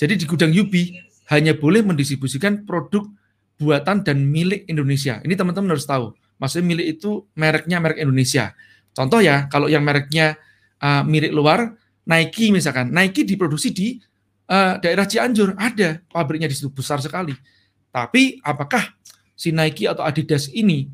jadi 0.00 0.16
di 0.16 0.24
gudang 0.24 0.48
Yubi 0.48 0.96
hanya 1.28 1.52
boleh 1.52 1.84
mendistribusikan 1.84 2.64
produk 2.64 3.04
buatan 3.60 4.00
dan 4.00 4.24
milik 4.24 4.64
Indonesia. 4.64 5.20
Ini 5.20 5.36
teman-teman 5.36 5.76
harus 5.76 5.84
tahu. 5.84 6.16
Maksudnya 6.40 6.66
milik 6.72 6.86
itu 6.96 7.28
mereknya 7.36 7.84
merek 7.84 8.00
Indonesia. 8.00 8.56
Contoh 8.96 9.20
ya, 9.20 9.44
kalau 9.52 9.68
yang 9.68 9.84
mereknya 9.84 10.40
uh, 10.80 11.04
milik 11.04 11.36
luar, 11.36 11.76
Nike 12.08 12.48
misalkan, 12.48 12.88
Nike 12.88 13.28
diproduksi 13.28 13.76
di 13.76 14.00
uh, 14.48 14.80
daerah 14.80 15.04
Cianjur, 15.04 15.52
ada 15.60 16.00
pabriknya 16.08 16.48
di 16.48 16.56
situ 16.56 16.72
besar 16.72 17.04
sekali. 17.04 17.36
Tapi 17.90 18.38
apakah 18.46 18.94
si 19.34 19.50
Nike 19.50 19.90
atau 19.90 20.06
Adidas 20.06 20.46
ini 20.50 20.86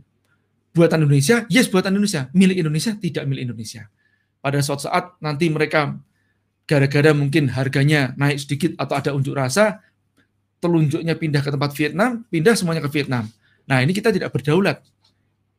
buatan 0.72 1.04
Indonesia? 1.04 1.44
Yes, 1.52 1.68
buatan 1.68 1.96
Indonesia. 1.96 2.28
Milik 2.32 2.60
Indonesia? 2.60 2.96
Tidak 2.96 3.24
milik 3.28 3.52
Indonesia. 3.52 3.88
Pada 4.40 4.60
suatu 4.64 4.88
saat 4.88 5.16
nanti 5.20 5.48
mereka 5.52 5.96
gara-gara 6.66 7.14
mungkin 7.14 7.52
harganya 7.52 8.12
naik 8.18 8.42
sedikit 8.42 8.74
atau 8.76 8.94
ada 8.98 9.10
unjuk 9.14 9.36
rasa, 9.38 9.80
telunjuknya 10.58 11.14
pindah 11.14 11.40
ke 11.44 11.50
tempat 11.54 11.70
Vietnam, 11.78 12.26
pindah 12.26 12.54
semuanya 12.58 12.82
ke 12.82 12.90
Vietnam. 12.90 13.30
Nah, 13.66 13.82
ini 13.82 13.94
kita 13.94 14.10
tidak 14.10 14.34
berdaulat. 14.34 14.82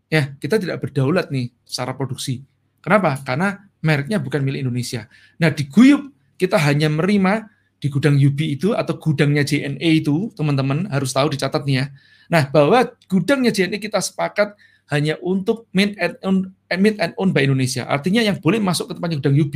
Ya, 0.08 0.36
kita 0.40 0.60
tidak 0.60 0.80
berdaulat 0.80 1.32
nih 1.32 1.52
secara 1.68 1.96
produksi. 1.96 2.44
Kenapa? 2.80 3.20
Karena 3.24 3.60
mereknya 3.84 4.20
bukan 4.20 4.40
milik 4.44 4.64
Indonesia. 4.64 5.08
Nah, 5.40 5.52
di 5.52 5.68
Guyup 5.68 6.12
kita 6.40 6.56
hanya 6.60 6.88
menerima 6.88 7.57
di 7.78 7.88
gudang 7.94 8.18
UB 8.18 8.40
itu 8.42 8.74
atau 8.74 8.98
gudangnya 8.98 9.46
JNE 9.46 10.02
itu, 10.02 10.34
teman-teman 10.34 10.90
harus 10.90 11.14
tahu 11.14 11.30
dicatat 11.34 11.62
nih 11.64 11.76
ya. 11.82 11.86
Nah, 12.28 12.50
bahwa 12.50 12.90
gudangnya 13.08 13.54
JNE 13.54 13.78
kita 13.78 14.02
sepakat 14.02 14.58
hanya 14.88 15.20
untuk 15.20 15.68
made 15.76 15.96
and 16.00 16.16
own, 16.24 16.38
made 16.80 16.98
and 16.98 17.14
own 17.20 17.36
by 17.36 17.44
Indonesia. 17.44 17.84
Artinya 17.86 18.24
yang 18.24 18.40
boleh 18.40 18.58
masuk 18.58 18.92
ke 18.92 18.94
tempatnya 18.96 19.20
gudang 19.20 19.38
UB 19.38 19.56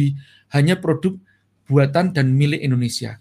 hanya 0.53 0.75
produk 0.77 1.15
buatan 1.71 2.11
dan 2.11 2.35
milik 2.35 2.59
Indonesia. 2.59 3.15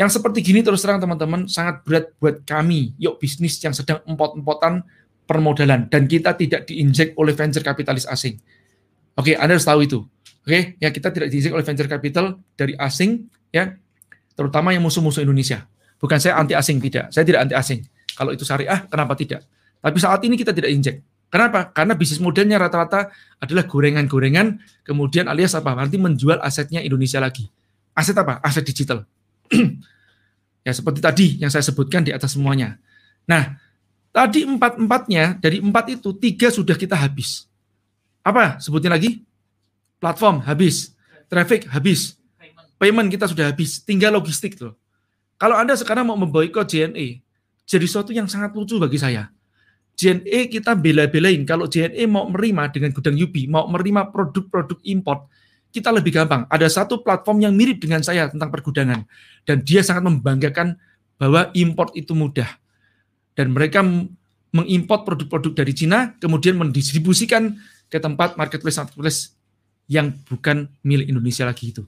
Yang 0.00 0.16
seperti 0.16 0.40
gini 0.40 0.64
terus 0.64 0.80
terang 0.80 0.96
teman-teman 0.96 1.44
sangat 1.44 1.84
berat 1.84 2.16
buat 2.16 2.40
kami, 2.48 2.96
yuk 2.96 3.20
bisnis 3.20 3.60
yang 3.60 3.76
sedang 3.76 4.00
empot-empotan 4.08 4.80
permodalan 5.28 5.86
dan 5.92 6.08
kita 6.08 6.32
tidak 6.34 6.64
diinjek 6.64 7.12
oleh 7.20 7.36
venture 7.36 7.60
kapitalis 7.60 8.08
asing. 8.08 8.40
Oke, 9.14 9.36
Anda 9.36 9.60
harus 9.60 9.68
tahu 9.68 9.84
itu. 9.84 10.08
Oke, 10.40 10.80
ya 10.80 10.88
kita 10.88 11.12
tidak 11.12 11.28
diinjek 11.28 11.52
oleh 11.52 11.62
venture 11.62 11.84
capital 11.84 12.40
dari 12.56 12.72
asing 12.80 13.28
ya, 13.52 13.76
terutama 14.40 14.72
yang 14.72 14.80
musuh-musuh 14.80 15.20
Indonesia. 15.20 15.68
Bukan 16.00 16.16
saya 16.16 16.40
anti 16.40 16.56
asing 16.56 16.80
tidak, 16.80 17.12
saya 17.12 17.28
tidak 17.28 17.44
anti 17.44 17.52
asing. 17.52 17.84
Kalau 18.16 18.32
itu 18.32 18.40
syariah, 18.48 18.88
kenapa 18.88 19.12
tidak? 19.12 19.44
Tapi 19.84 19.98
saat 20.00 20.24
ini 20.24 20.40
kita 20.40 20.56
tidak 20.56 20.72
injek. 20.72 21.04
Kenapa? 21.28 21.68
Karena 21.76 21.92
bisnis 21.92 22.24
modelnya 22.24 22.56
rata-rata 22.56 23.12
adalah 23.36 23.68
gorengan-gorengan, 23.68 24.56
kemudian 24.82 25.28
alias 25.28 25.52
apa? 25.52 25.76
Nanti 25.76 26.00
menjual 26.00 26.40
asetnya 26.40 26.80
Indonesia 26.80 27.20
lagi. 27.20 27.44
Aset 27.92 28.16
apa? 28.16 28.40
Aset 28.40 28.64
digital. 28.64 29.04
ya 30.66 30.72
seperti 30.72 31.04
tadi 31.04 31.26
yang 31.38 31.52
saya 31.52 31.62
sebutkan 31.62 32.00
di 32.02 32.10
atas 32.10 32.34
semuanya. 32.34 32.80
Nah, 33.28 33.60
Tadi 34.10 34.42
empat-empatnya, 34.42 35.38
dari 35.38 35.62
empat 35.62 35.94
itu, 35.94 36.10
tiga 36.18 36.50
sudah 36.50 36.74
kita 36.74 36.98
habis. 36.98 37.46
Apa 38.26 38.58
sebutnya 38.58 38.90
lagi? 38.90 39.22
Platform 40.02 40.42
habis, 40.42 40.98
traffic 41.30 41.70
habis, 41.70 42.18
payment 42.80 43.12
kita 43.12 43.28
sudah 43.28 43.52
habis, 43.52 43.84
tinggal 43.84 44.16
logistik 44.16 44.56
loh. 44.56 44.80
Kalau 45.36 45.56
Anda 45.60 45.76
sekarang 45.76 46.08
mau 46.08 46.16
memboikot 46.16 46.64
JNE, 46.64 47.20
jadi 47.68 47.84
sesuatu 47.84 48.16
yang 48.16 48.24
sangat 48.24 48.56
lucu 48.56 48.80
bagi 48.80 48.96
saya. 48.96 49.28
JNE 50.00 50.48
kita 50.48 50.72
bela-belain, 50.72 51.44
kalau 51.44 51.68
JNE 51.68 52.08
mau 52.08 52.24
menerima 52.24 52.72
dengan 52.72 52.90
gudang 52.96 53.20
UB, 53.20 53.36
mau 53.52 53.68
menerima 53.68 54.08
produk-produk 54.08 54.80
import, 54.88 55.28
kita 55.68 55.92
lebih 55.92 56.16
gampang. 56.16 56.48
Ada 56.48 56.72
satu 56.82 57.04
platform 57.04 57.44
yang 57.44 57.52
mirip 57.52 57.84
dengan 57.84 58.00
saya 58.00 58.32
tentang 58.32 58.48
pergudangan. 58.48 59.04
Dan 59.44 59.60
dia 59.60 59.84
sangat 59.84 60.08
membanggakan 60.08 60.74
bahwa 61.20 61.52
import 61.52 61.92
itu 61.92 62.16
mudah 62.16 62.48
dan 63.36 63.52
mereka 63.52 63.84
mengimpor 64.50 65.06
produk-produk 65.06 65.64
dari 65.64 65.72
Cina 65.76 66.12
kemudian 66.18 66.58
mendistribusikan 66.58 67.56
ke 67.88 67.96
tempat 67.96 68.34
marketplace-marketplace 68.36 69.32
yang 69.88 70.12
bukan 70.26 70.68
milik 70.84 71.08
Indonesia 71.08 71.46
lagi 71.46 71.72
itu. 71.72 71.84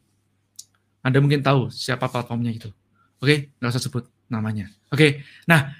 Anda 1.02 1.18
mungkin 1.18 1.42
tahu 1.42 1.68
siapa 1.68 2.06
platformnya 2.06 2.54
itu. 2.54 2.70
Oke, 3.18 3.50
nggak 3.58 3.70
usah 3.74 3.82
sebut 3.82 4.06
namanya. 4.30 4.70
Oke, 4.88 5.22
nah 5.44 5.74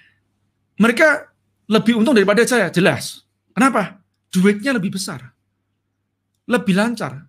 mereka 0.78 1.30
lebih 1.70 1.98
untung 2.02 2.14
daripada 2.14 2.42
saya, 2.44 2.68
jelas. 2.68 3.22
Kenapa? 3.54 4.02
Duitnya 4.34 4.74
lebih 4.74 4.98
besar, 4.98 5.30
lebih 6.46 6.74
lancar. 6.74 7.24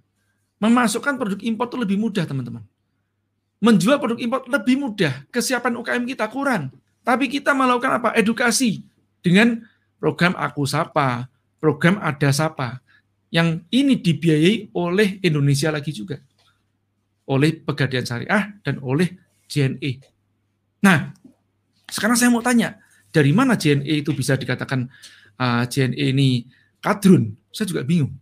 Memasukkan 0.58 1.20
produk 1.20 1.40
impor 1.44 1.68
itu 1.68 1.78
lebih 1.78 1.98
mudah, 2.00 2.24
teman-teman. 2.24 2.64
Menjual 3.60 4.00
produk 4.00 4.20
impor 4.20 4.48
lebih 4.48 4.76
mudah, 4.80 5.28
kesiapan 5.28 5.76
UKM 5.76 6.04
kita 6.08 6.32
kurang. 6.32 6.72
Tapi 7.04 7.28
kita 7.28 7.52
melakukan 7.52 8.00
apa? 8.00 8.10
Edukasi 8.16 8.80
dengan 9.20 9.60
program 10.00 10.36
Aku 10.40 10.64
Sapa, 10.64 11.28
program 11.60 12.00
Ada 12.00 12.32
Sapa, 12.32 12.80
yang 13.28 13.60
ini 13.76 14.00
dibiayai 14.00 14.72
oleh 14.72 15.20
Indonesia 15.20 15.68
lagi 15.68 15.92
juga. 15.92 16.20
Oleh 17.30 17.56
Pegadaian 17.56 18.04
Syariah 18.04 18.60
dan 18.64 18.80
oleh 18.84 19.16
JNE. 19.48 20.04
Nah, 20.84 21.16
sekarang 21.88 22.18
saya 22.20 22.34
mau 22.34 22.44
tanya, 22.44 22.82
dari 23.14 23.32
mana 23.32 23.54
JNE 23.54 24.04
itu 24.04 24.12
bisa 24.12 24.34
dikatakan 24.34 24.90
uh, 25.38 25.64
JNE 25.70 26.12
ini 26.12 26.50
kadrun? 26.82 27.38
Saya 27.54 27.70
juga 27.70 27.86
bingung. 27.86 28.18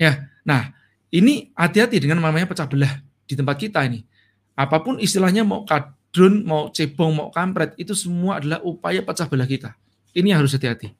Ya, 0.00 0.28
nah 0.42 0.72
ini 1.12 1.52
hati-hati 1.52 2.00
dengan 2.02 2.24
namanya 2.24 2.48
pecah 2.48 2.66
belah 2.66 3.00
di 3.28 3.34
tempat 3.36 3.56
kita 3.60 3.84
ini. 3.84 4.02
Apa 4.56 4.80
pun 4.80 4.96
istilahnya 4.96 5.44
mau 5.44 5.68
kad, 5.68 5.92
drone, 6.10 6.40
mau 6.42 6.72
cebong, 6.72 7.12
mau 7.12 7.28
kampret, 7.28 7.76
itu 7.76 7.92
semua 7.92 8.40
adalah 8.40 8.64
upaya 8.64 9.04
pecah 9.04 9.28
belah 9.28 9.44
kita. 9.44 9.76
Ini 10.16 10.32
yang 10.32 10.40
harus 10.40 10.56
hati-hati. 10.56 10.96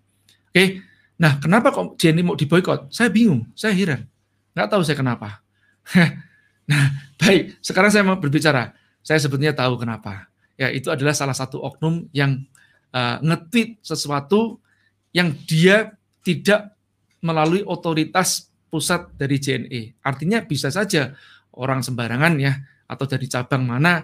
Oke, 0.52 0.84
nah 1.16 1.40
kenapa 1.40 1.72
kok 1.72 1.96
Jenny 1.96 2.20
mau 2.20 2.36
diboykot? 2.36 2.92
Saya 2.92 3.08
bingung, 3.08 3.48
saya 3.56 3.72
heran. 3.72 4.04
Nggak 4.52 4.68
tahu 4.68 4.82
saya 4.84 4.96
kenapa. 5.00 5.40
nah, 6.66 6.86
baik, 7.22 7.58
sekarang 7.62 7.90
saya 7.90 8.04
mau 8.06 8.18
berbicara. 8.18 8.74
Saya 9.00 9.22
sebetulnya 9.22 9.54
tahu 9.54 9.78
kenapa. 9.78 10.26
Ya, 10.58 10.72
itu 10.72 10.90
adalah 10.90 11.14
salah 11.14 11.36
satu 11.36 11.62
oknum 11.62 12.10
yang 12.10 12.42
uh, 12.90 13.22
nge-tweet 13.22 13.80
sesuatu 13.84 14.58
yang 15.14 15.32
dia 15.46 15.94
tidak 16.26 16.74
melalui 17.22 17.62
otoritas 17.62 18.50
pusat 18.66 19.08
dari 19.14 19.38
JNE. 19.38 20.02
Artinya 20.02 20.42
bisa 20.42 20.68
saja 20.74 21.14
orang 21.54 21.86
sembarangan 21.86 22.34
ya, 22.36 22.52
atau 22.90 23.06
dari 23.06 23.26
cabang 23.30 23.62
mana 23.66 24.02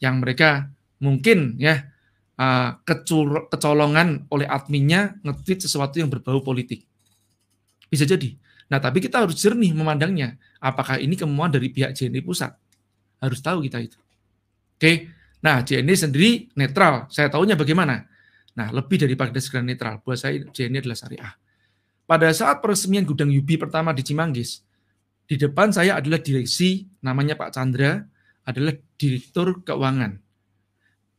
yang 0.00 0.20
mereka 0.20 0.68
mungkin 1.00 1.60
ya 1.60 1.80
uh, 2.40 2.80
kecolongan 3.52 4.28
oleh 4.32 4.48
adminnya 4.48 5.20
nge-tweet 5.20 5.68
sesuatu 5.68 6.00
yang 6.00 6.08
berbau 6.08 6.40
politik. 6.40 6.84
Bisa 7.92 8.08
jadi. 8.08 8.39
Nah, 8.70 8.78
tapi 8.78 9.02
kita 9.02 9.26
harus 9.26 9.34
jernih 9.34 9.74
memandangnya. 9.74 10.38
Apakah 10.62 11.02
ini 11.02 11.18
kemauan 11.18 11.50
dari 11.50 11.74
pihak 11.74 11.90
JNE 11.90 12.22
pusat? 12.22 12.54
Harus 13.18 13.42
tahu 13.42 13.66
kita 13.66 13.82
itu. 13.82 13.98
Oke. 14.78 15.10
Nah, 15.42 15.66
JNE 15.66 15.94
sendiri 15.98 16.46
netral. 16.54 17.10
Saya 17.10 17.26
tahunya 17.26 17.58
bagaimana? 17.58 18.06
Nah, 18.54 18.70
lebih 18.70 19.02
daripada 19.02 19.34
sekedar 19.42 19.66
netral. 19.66 19.98
Buat 20.06 20.22
saya 20.22 20.38
JNE 20.54 20.86
adalah 20.86 20.98
syariah. 20.98 21.34
Pada 22.06 22.30
saat 22.30 22.62
peresmian 22.62 23.02
gudang 23.02 23.30
Yubi 23.30 23.58
pertama 23.58 23.90
di 23.90 24.02
Cimanggis, 24.06 24.62
di 25.26 25.38
depan 25.38 25.70
saya 25.70 25.98
adalah 26.02 26.18
direksi 26.18 26.86
namanya 27.06 27.38
Pak 27.38 27.54
Chandra, 27.54 28.02
adalah 28.42 28.74
Direktur 28.98 29.62
Keuangan. 29.62 30.18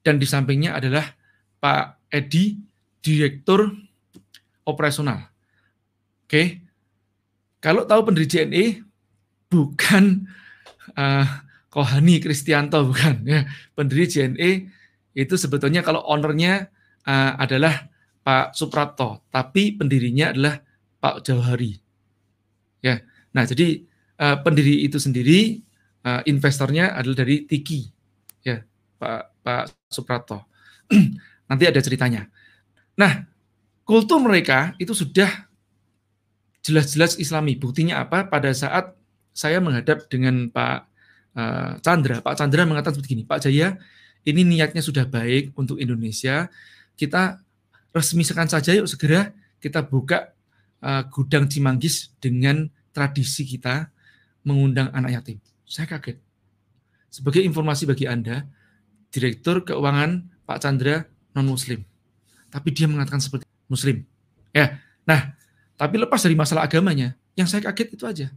Dan 0.03 0.19
di 0.19 0.27
sampingnya 0.27 0.75
adalah 0.75 1.07
Pak 1.63 2.11
Edi, 2.11 2.59
Direktur 2.99 3.71
Operasional. 4.67 5.31
Oke, 6.27 6.70
kalau 7.61 7.85
tahu 7.85 8.09
pendiri 8.09 8.25
JNE, 8.25 8.65
bukan 9.53 10.25
uh, 10.97 11.25
Kohani 11.69 12.17
Kristianto, 12.17 12.81
bukan. 12.89 13.21
Ya. 13.23 13.45
Pendiri 13.77 14.09
JNE 14.09 14.67
itu 15.13 15.35
sebetulnya 15.37 15.85
kalau 15.85 16.01
ownernya 16.09 16.73
uh, 17.05 17.37
adalah 17.37 17.87
Pak 18.21 18.57
Suprapto, 18.57 19.25
tapi 19.29 19.77
pendirinya 19.77 20.33
adalah 20.33 20.61
Pak 21.01 21.25
Jauhari. 21.25 21.77
Ya, 22.81 23.01
nah 23.33 23.45
jadi 23.45 23.85
uh, 24.17 24.41
pendiri 24.41 24.85
itu 24.85 24.97
sendiri 24.97 25.61
uh, 26.05 26.21
investornya 26.25 26.93
adalah 26.93 27.25
dari 27.25 27.45
Tiki, 27.45 27.89
ya 28.45 28.61
Pak 29.01 29.41
Pak 29.41 29.63
Suprato. 29.89 30.49
Nanti 31.49 31.63
ada 31.65 31.81
ceritanya. 31.81 32.29
Nah, 32.97 33.25
kultur 33.81 34.21
mereka 34.21 34.77
itu 34.77 34.93
sudah 34.93 35.50
jelas-jelas 36.61 37.17
Islami. 37.17 37.57
Buktinya 37.57 38.01
apa? 38.01 38.25
Pada 38.29 38.53
saat 38.53 38.93
saya 39.33 39.57
menghadap 39.61 40.05
dengan 40.07 40.49
Pak 40.49 40.77
uh, 41.35 41.71
Chandra, 41.81 42.21
Pak 42.21 42.35
Chandra 42.37 42.63
mengatakan 42.65 43.01
seperti 43.01 43.13
ini, 43.17 43.25
Pak 43.25 43.39
Jaya, 43.47 43.77
ini 44.25 44.45
niatnya 44.45 44.81
sudah 44.85 45.05
baik 45.09 45.57
untuk 45.57 45.81
Indonesia. 45.81 46.47
Kita 46.93 47.41
resmikan 47.91 48.47
saja 48.47 48.71
yuk 48.77 48.87
segera 48.87 49.33
kita 49.57 49.81
buka 49.83 50.31
uh, 50.85 51.03
gudang 51.09 51.49
Cimanggis 51.49 52.13
dengan 52.21 52.69
tradisi 52.93 53.43
kita 53.47 53.89
mengundang 54.45 54.93
anak 54.93 55.21
yatim. 55.21 55.37
Saya 55.65 55.87
kaget. 55.89 56.19
Sebagai 57.11 57.43
informasi 57.43 57.87
bagi 57.87 58.05
Anda, 58.07 58.47
Direktur 59.11 59.67
Keuangan 59.67 60.31
Pak 60.47 60.57
Chandra 60.63 61.03
non-Muslim. 61.35 61.83
Tapi 62.51 62.69
dia 62.71 62.87
mengatakan 62.87 63.19
seperti 63.23 63.47
Muslim. 63.67 64.03
Ya, 64.51 64.79
nah, 65.07 65.35
tapi 65.81 65.97
lepas 65.97 66.21
dari 66.21 66.37
masalah 66.37 66.69
agamanya, 66.69 67.17
yang 67.33 67.49
saya 67.49 67.65
kaget 67.65 67.97
itu 67.97 68.05
aja. 68.05 68.27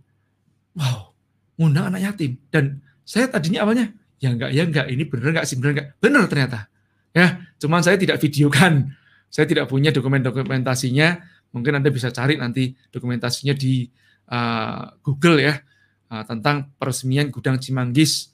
Wow, 0.73 1.13
ngundang 1.61 1.93
anak 1.93 2.01
yatim. 2.01 2.41
Dan 2.49 2.81
saya 3.05 3.29
tadinya 3.29 3.69
awalnya, 3.69 3.93
ya 4.17 4.33
enggak, 4.33 4.49
ya 4.57 4.65
enggak, 4.65 4.87
ini 4.89 5.05
bener 5.05 5.37
enggak 5.37 5.45
sih, 5.45 5.61
bener 5.61 5.77
enggak? 5.77 5.89
Bener 6.01 6.25
ternyata. 6.25 6.73
Ya, 7.13 7.45
cuman 7.61 7.85
saya 7.85 8.01
tidak 8.01 8.17
videokan. 8.17 8.97
Saya 9.29 9.45
tidak 9.45 9.69
punya 9.69 9.93
dokumen-dokumentasinya. 9.93 11.21
Mungkin 11.53 11.85
Anda 11.85 11.93
bisa 11.93 12.09
cari 12.09 12.41
nanti 12.41 12.73
dokumentasinya 12.89 13.53
di 13.53 13.93
uh, 14.33 14.97
Google 15.05 15.45
ya 15.45 15.61
uh, 16.09 16.25
tentang 16.25 16.73
peresmian 16.81 17.29
gudang 17.29 17.61
Cimanggis 17.61 18.33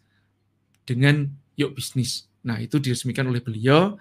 dengan 0.87 1.27
Yuk 1.59 1.75
Bisnis. 1.75 2.31
Nah, 2.47 2.63
itu 2.63 2.79
diresmikan 2.79 3.27
oleh 3.27 3.43
beliau, 3.43 3.99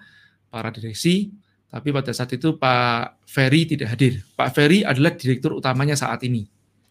para 0.54 0.70
direksi, 0.70 1.34
tapi 1.70 1.94
pada 1.94 2.10
saat 2.10 2.34
itu 2.34 2.58
Pak 2.58 3.22
Ferry 3.30 3.62
tidak 3.64 3.94
hadir. 3.94 4.26
Pak 4.34 4.50
Ferry 4.50 4.82
adalah 4.82 5.14
direktur 5.14 5.54
utamanya 5.54 5.94
saat 5.94 6.18
ini. 6.26 6.42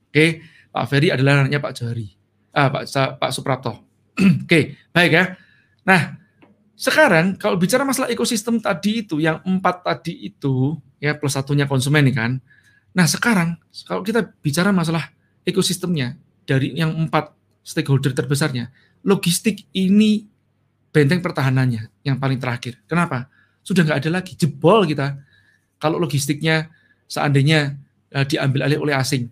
Oke, 0.07 0.41
Pak 0.71 0.85
Ferry 0.87 1.11
adalah 1.11 1.43
anaknya 1.43 1.59
Pak 1.59 1.75
Johari. 1.75 2.07
Ah, 2.55 2.71
Pak 2.71 2.87
Pak 3.19 3.31
Suprapto. 3.35 3.73
Oke, 4.47 4.79
baik 4.95 5.11
ya. 5.11 5.35
Nah, 5.83 6.15
sekarang 6.79 7.35
kalau 7.35 7.59
bicara 7.59 7.83
masalah 7.83 8.07
ekosistem 8.07 8.63
tadi 8.63 9.03
itu, 9.03 9.19
yang 9.19 9.43
empat 9.43 9.83
tadi 9.83 10.31
itu, 10.31 10.79
ya 11.03 11.11
plus 11.19 11.35
satunya 11.35 11.67
konsumen 11.67 12.07
nih 12.07 12.15
kan. 12.15 12.31
Nah 12.95 13.05
sekarang 13.05 13.59
kalau 13.83 14.01
kita 14.01 14.31
bicara 14.39 14.71
masalah 14.71 15.11
ekosistemnya 15.43 16.15
dari 16.47 16.73
yang 16.73 16.95
empat 16.95 17.35
stakeholder 17.67 18.15
terbesarnya, 18.15 18.71
logistik 19.03 19.67
ini 19.75 20.25
benteng 20.89 21.19
pertahanannya 21.21 22.07
yang 22.07 22.17
paling 22.17 22.39
terakhir. 22.41 22.81
Kenapa? 22.89 23.29
Sudah 23.61 23.85
nggak 23.85 24.05
ada 24.05 24.21
lagi 24.21 24.33
jebol 24.35 24.85
kita. 24.85 25.19
Kalau 25.79 25.95
logistiknya 26.01 26.67
seandainya 27.07 27.75
uh, 28.13 28.25
diambil 28.27 28.67
alih 28.67 28.79
oleh 28.83 28.95
asing, 28.95 29.31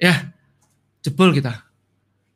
ya 0.00 0.32
jebol 1.04 1.34
kita. 1.34 1.66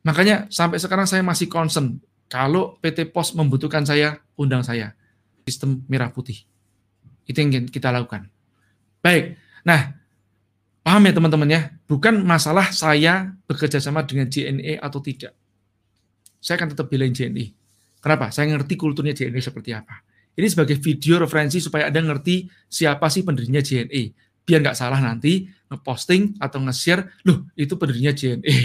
Makanya 0.07 0.47
sampai 0.53 0.79
sekarang 0.79 1.09
saya 1.09 1.25
masih 1.25 1.51
concern 1.51 1.99
kalau 2.27 2.79
PT 2.83 3.11
Pos 3.15 3.35
membutuhkan 3.35 3.87
saya, 3.87 4.19
undang 4.35 4.67
saya. 4.67 4.95
Sistem 5.47 5.87
merah 5.87 6.11
putih. 6.11 6.43
Itu 7.27 7.39
yang 7.39 7.71
kita 7.71 7.91
lakukan. 7.95 8.27
Baik. 9.03 9.39
Nah, 9.63 9.95
paham 10.83 11.03
ya 11.07 11.13
teman-teman 11.15 11.49
ya? 11.51 11.61
Bukan 11.87 12.23
masalah 12.27 12.75
saya 12.75 13.31
bekerja 13.47 13.79
sama 13.79 14.03
dengan 14.03 14.27
JNE 14.27 14.83
atau 14.83 14.99
tidak. 14.99 15.35
Saya 16.43 16.59
akan 16.63 16.75
tetap 16.75 16.87
belain 16.91 17.15
JNE. 17.15 17.55
Kenapa? 18.03 18.31
Saya 18.35 18.51
ngerti 18.55 18.75
kulturnya 18.75 19.15
JNE 19.15 19.39
seperti 19.39 19.75
apa. 19.75 20.03
Ini 20.37 20.47
sebagai 20.53 20.77
video 20.77 21.17
referensi 21.17 21.65
supaya 21.65 21.89
Anda 21.89 22.05
ngerti 22.05 22.45
siapa 22.69 23.09
sih 23.09 23.25
pendirinya 23.25 23.65
JNE. 23.65 24.13
Biar 24.45 24.61
nggak 24.61 24.77
salah 24.77 25.01
nanti 25.01 25.49
ngeposting 25.73 26.39
atau 26.39 26.61
nge-share, 26.63 27.25
loh 27.27 27.49
itu 27.57 27.75
pendirinya 27.75 28.13
JNE. 28.13 28.57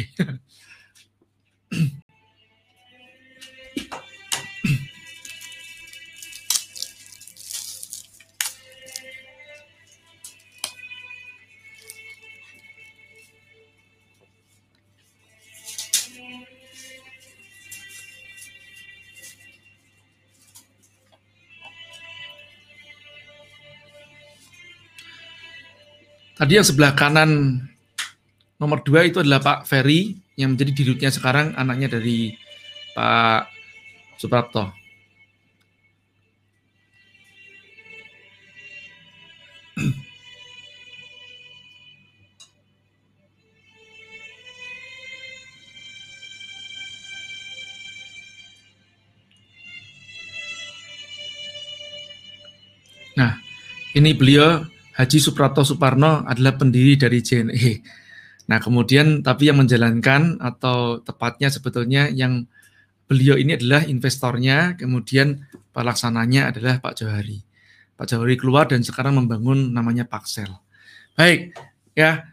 Tadi 26.31 26.57
yang 26.57 26.65
sebelah 26.65 26.97
kanan 26.97 27.61
nomor 28.57 28.81
dua 28.81 29.05
itu 29.05 29.21
adalah 29.21 29.37
Pak 29.41 29.69
Ferry 29.69 30.17
yang 30.33 30.57
menjadi 30.57 30.71
dirutnya 30.73 31.13
sekarang 31.13 31.53
anaknya 31.53 32.01
dari 32.01 32.33
Pak 32.97 33.45
Suprapto. 34.17 34.73
Nah, 53.13 53.37
ini 53.93 54.15
beliau 54.17 54.65
Haji 55.01 55.17
Suprapto 55.17 55.65
Suparno 55.65 56.21
adalah 56.29 56.61
pendiri 56.61 56.93
dari 56.93 57.25
JNE. 57.25 57.81
Nah, 58.45 58.61
kemudian 58.61 59.25
tapi 59.25 59.49
yang 59.49 59.57
menjalankan 59.57 60.37
atau 60.37 61.01
tepatnya 61.01 61.49
sebetulnya 61.49 62.05
yang 62.13 62.45
beliau 63.09 63.33
ini 63.33 63.57
adalah 63.57 63.81
investornya, 63.89 64.77
kemudian 64.77 65.41
pelaksananya 65.73 66.53
adalah 66.53 66.77
Pak 66.77 67.01
Johari. 67.01 67.41
Pak 67.97 68.13
Johari 68.13 68.37
keluar 68.37 68.69
dan 68.69 68.85
sekarang 68.85 69.17
membangun 69.17 69.73
namanya 69.73 70.05
Paksel. 70.05 70.53
Baik, 71.17 71.57
ya. 71.97 72.29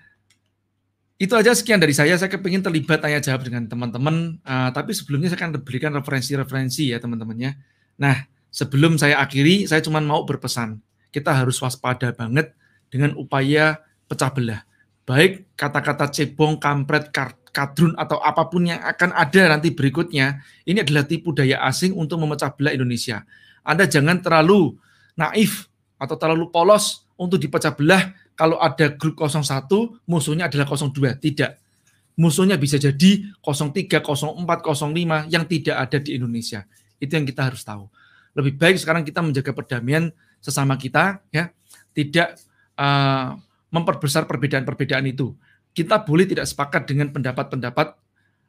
Itu 1.16 1.35
aja 1.40 1.57
sekian 1.57 1.81
dari 1.81 1.96
saya. 1.96 2.20
Saya 2.20 2.28
kepingin 2.28 2.61
terlibat 2.61 3.00
tanya 3.00 3.18
jawab 3.18 3.48
dengan 3.48 3.64
teman-teman. 3.64 4.38
Uh, 4.44 4.70
tapi 4.76 4.92
sebelumnya 4.92 5.33
saya 5.33 5.40
akan 5.40 5.64
berikan 5.64 5.90
referensi-referensi 5.96 6.92
ya 6.92 7.00
teman-temannya. 7.00 7.59
Nah, 7.98 8.28
sebelum 8.52 9.00
saya 9.00 9.18
akhiri, 9.18 9.66
saya 9.66 9.83
cuma 9.83 9.98
mau 10.04 10.22
berpesan 10.28 10.78
kita 11.14 11.32
harus 11.32 11.58
waspada 11.60 12.12
banget 12.12 12.52
dengan 12.88 13.16
upaya 13.16 13.80
pecah 14.08 14.32
belah. 14.32 14.62
Baik 15.08 15.48
kata-kata 15.56 16.12
cebong, 16.12 16.60
kampret, 16.60 17.08
kadrun, 17.52 17.96
atau 17.96 18.20
apa 18.20 18.44
pun 18.48 18.68
yang 18.68 18.80
akan 18.84 19.16
ada 19.16 19.56
nanti 19.56 19.72
berikutnya, 19.72 20.44
ini 20.68 20.84
adalah 20.84 21.08
tipu 21.08 21.32
daya 21.32 21.64
asing 21.64 21.96
untuk 21.96 22.20
memecah 22.20 22.52
belah 22.52 22.76
Indonesia. 22.76 23.24
Anda 23.64 23.88
jangan 23.88 24.20
terlalu 24.20 24.76
naif 25.16 25.68
atau 25.96 26.14
terlalu 26.20 26.52
polos 26.52 27.08
untuk 27.16 27.40
dipecah 27.40 27.72
belah 27.72 28.12
kalau 28.38 28.60
ada 28.62 28.94
grup 28.94 29.18
01, 29.18 29.42
musuhnya 30.06 30.46
adalah 30.46 30.70
02. 30.70 31.18
Tidak. 31.18 31.52
Musuhnya 32.14 32.54
bisa 32.54 32.78
jadi 32.78 33.26
03, 33.42 33.98
04, 33.98 34.46
05 34.46 35.26
yang 35.26 35.44
tidak 35.46 35.76
ada 35.76 35.98
di 35.98 36.14
Indonesia. 36.14 36.62
Itu 37.02 37.18
yang 37.18 37.26
kita 37.26 37.50
harus 37.50 37.66
tahu. 37.66 37.90
Lebih 38.38 38.54
baik 38.54 38.78
sekarang 38.78 39.02
kita 39.02 39.18
menjaga 39.26 39.50
perdamaian 39.50 40.14
sesama 40.38 40.79
kita 40.79 41.22
ya 41.35 41.51
tidak 41.92 42.38
uh, 42.79 43.35
memperbesar 43.74 44.24
perbedaan-perbedaan 44.24 45.05
itu. 45.11 45.35
Kita 45.74 46.03
boleh 46.03 46.24
tidak 46.27 46.48
sepakat 46.48 46.88
dengan 46.88 47.12
pendapat-pendapat 47.12 47.94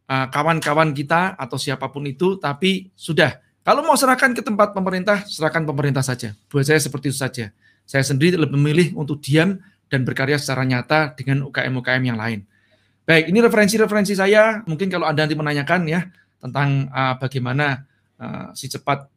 uh, 0.10 0.28
kawan-kawan 0.32 0.96
kita 0.96 1.36
atau 1.36 1.58
siapa 1.60 1.92
pun 1.92 2.06
itu, 2.08 2.40
tapi 2.40 2.90
sudah. 2.96 3.38
Kalau 3.62 3.86
mau 3.86 3.94
serahkan 3.94 4.34
ke 4.34 4.42
tempat 4.42 4.74
pemerintah, 4.74 5.28
serahkan 5.28 5.68
pemerintah 5.68 6.02
saja. 6.02 6.34
Buat 6.50 6.66
saya 6.72 6.80
seperti 6.82 7.14
itu 7.14 7.20
saja. 7.20 7.46
Saya 7.86 8.06
sendiri 8.06 8.40
lebih 8.40 8.58
memilih 8.58 8.88
untuk 8.98 9.22
diam 9.22 9.60
dan 9.90 10.06
berkarya 10.06 10.38
secara 10.38 10.64
nyata 10.66 11.14
dengan 11.14 11.46
UKM-UKM 11.50 12.04
yang 12.06 12.18
lain. 12.18 12.46
Baik, 13.10 13.34
ini 13.34 13.42
referensi-referensi 13.42 14.14
saya. 14.14 14.62
Mungkin 14.70 14.94
kalau 14.94 15.10
Anda 15.10 15.26
nanti 15.26 15.34
menanyakan 15.34 15.82
ya 15.90 16.06
tentang 16.40 16.88
uh, 16.94 17.18
bagaimana 17.18 17.84
uh, 18.22 18.54
si 18.54 18.70
cepat 18.70 19.10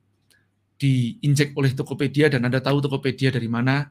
diinjek 0.83 1.55
oleh 1.55 1.71
Tokopedia 1.71 2.27
dan 2.27 2.43
Anda 2.43 2.59
tahu 2.59 2.83
Tokopedia 2.83 3.31
dari 3.31 3.47
mana, 3.47 3.87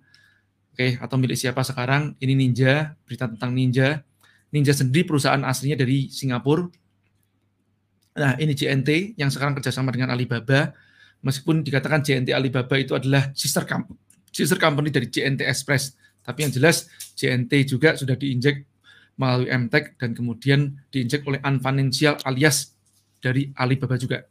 oke, 0.76 0.76
okay, 0.76 0.92
atau 1.00 1.16
milik 1.16 1.40
siapa 1.40 1.64
sekarang, 1.64 2.20
ini 2.20 2.36
Ninja, 2.36 3.00
berita 3.08 3.32
tentang 3.32 3.56
Ninja. 3.56 4.04
Ninja 4.52 4.76
sendiri 4.76 5.08
perusahaan 5.08 5.40
aslinya 5.48 5.80
dari 5.80 6.12
Singapura. 6.12 6.68
Nah, 8.20 8.36
ini 8.36 8.52
JNT 8.52 9.16
yang 9.16 9.32
sekarang 9.32 9.56
kerjasama 9.56 9.96
dengan 9.96 10.12
Alibaba. 10.12 10.76
Meskipun 11.24 11.64
dikatakan 11.64 12.04
JNT 12.04 12.36
Alibaba 12.36 12.76
itu 12.76 12.92
adalah 12.92 13.32
sister 13.32 13.64
company, 13.64 13.96
sister 14.28 14.60
company 14.60 14.92
dari 14.92 15.08
JNT 15.08 15.48
Express. 15.48 15.96
Tapi 16.20 16.44
yang 16.44 16.52
jelas 16.52 16.92
JNT 17.16 17.72
juga 17.72 17.96
sudah 17.96 18.20
diinjek 18.20 18.68
melalui 19.16 19.48
MTech 19.48 19.96
dan 19.96 20.12
kemudian 20.12 20.76
diinjek 20.92 21.24
oleh 21.24 21.40
Unfinancial 21.40 22.20
alias 22.28 22.76
dari 23.24 23.48
Alibaba 23.56 23.96
juga. 23.96 24.28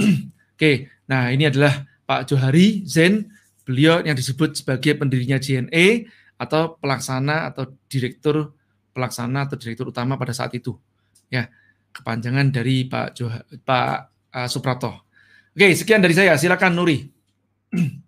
Oke, 0.54 0.86
nah 1.10 1.34
ini 1.34 1.50
adalah 1.50 1.82
Pak 2.06 2.30
Johari 2.30 2.86
Zen, 2.86 3.26
beliau 3.66 3.98
yang 4.06 4.14
disebut 4.14 4.54
sebagai 4.62 4.94
pendirinya 4.94 5.34
JNE 5.34 6.06
atau 6.38 6.78
pelaksana 6.78 7.50
atau 7.50 7.74
direktur 7.90 8.54
pelaksana 8.94 9.50
atau 9.50 9.58
direktur 9.58 9.90
utama 9.90 10.14
pada 10.14 10.30
saat 10.30 10.54
itu. 10.54 10.78
Ya, 11.26 11.50
kepanjangan 11.90 12.54
dari 12.54 12.86
Pak 12.86 13.18
Joh 13.18 13.34
Pak 13.66 14.14
uh, 14.30 14.46
Suprapto. 14.46 15.02
Oke, 15.54 15.74
sekian 15.74 15.98
dari 15.98 16.14
saya. 16.14 16.38
Silakan 16.38 16.78
Nuri. 16.78 17.02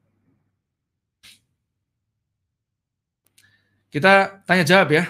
Kita 3.91 4.45
tanya 4.47 4.63
jawab 4.63 4.93
ya. 4.93 5.09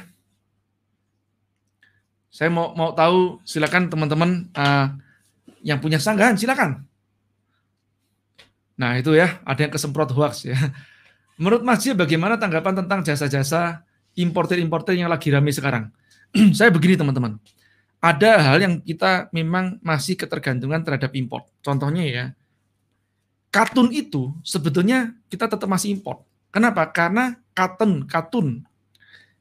Saya 2.32 2.48
mau 2.52 2.72
mau 2.76 2.92
tahu 2.96 3.40
silakan 3.44 3.88
teman-teman 3.92 4.46
uh, 4.54 4.88
yang 5.66 5.82
punya 5.82 5.98
sanggahan 5.98 6.38
silakan. 6.38 6.85
Nah 8.76 9.00
itu 9.00 9.16
ya, 9.16 9.40
ada 9.42 9.60
yang 9.60 9.72
kesemprot 9.72 10.12
hoax 10.12 10.48
ya. 10.48 10.56
Menurut 11.36 11.64
Mas 11.64 11.84
Jia 11.84 11.92
bagaimana 11.92 12.40
tanggapan 12.40 12.84
tentang 12.84 13.04
jasa-jasa 13.04 13.84
importer-importer 14.16 14.96
yang 14.96 15.12
lagi 15.12 15.28
ramai 15.28 15.52
sekarang? 15.52 15.92
Saya 16.56 16.72
begini 16.72 16.96
teman-teman, 16.96 17.36
ada 18.00 18.52
hal 18.52 18.58
yang 18.60 18.74
kita 18.80 19.28
memang 19.32 19.80
masih 19.80 20.16
ketergantungan 20.16 20.80
terhadap 20.84 21.12
import. 21.16 21.48
Contohnya 21.60 22.04
ya, 22.04 22.24
katun 23.52 23.92
itu 23.92 24.32
sebetulnya 24.44 25.16
kita 25.28 25.48
tetap 25.48 25.68
masih 25.68 25.96
import. 25.96 26.24
Kenapa? 26.52 26.88
Karena 26.88 27.36
katun, 27.52 28.08
katun 28.08 28.64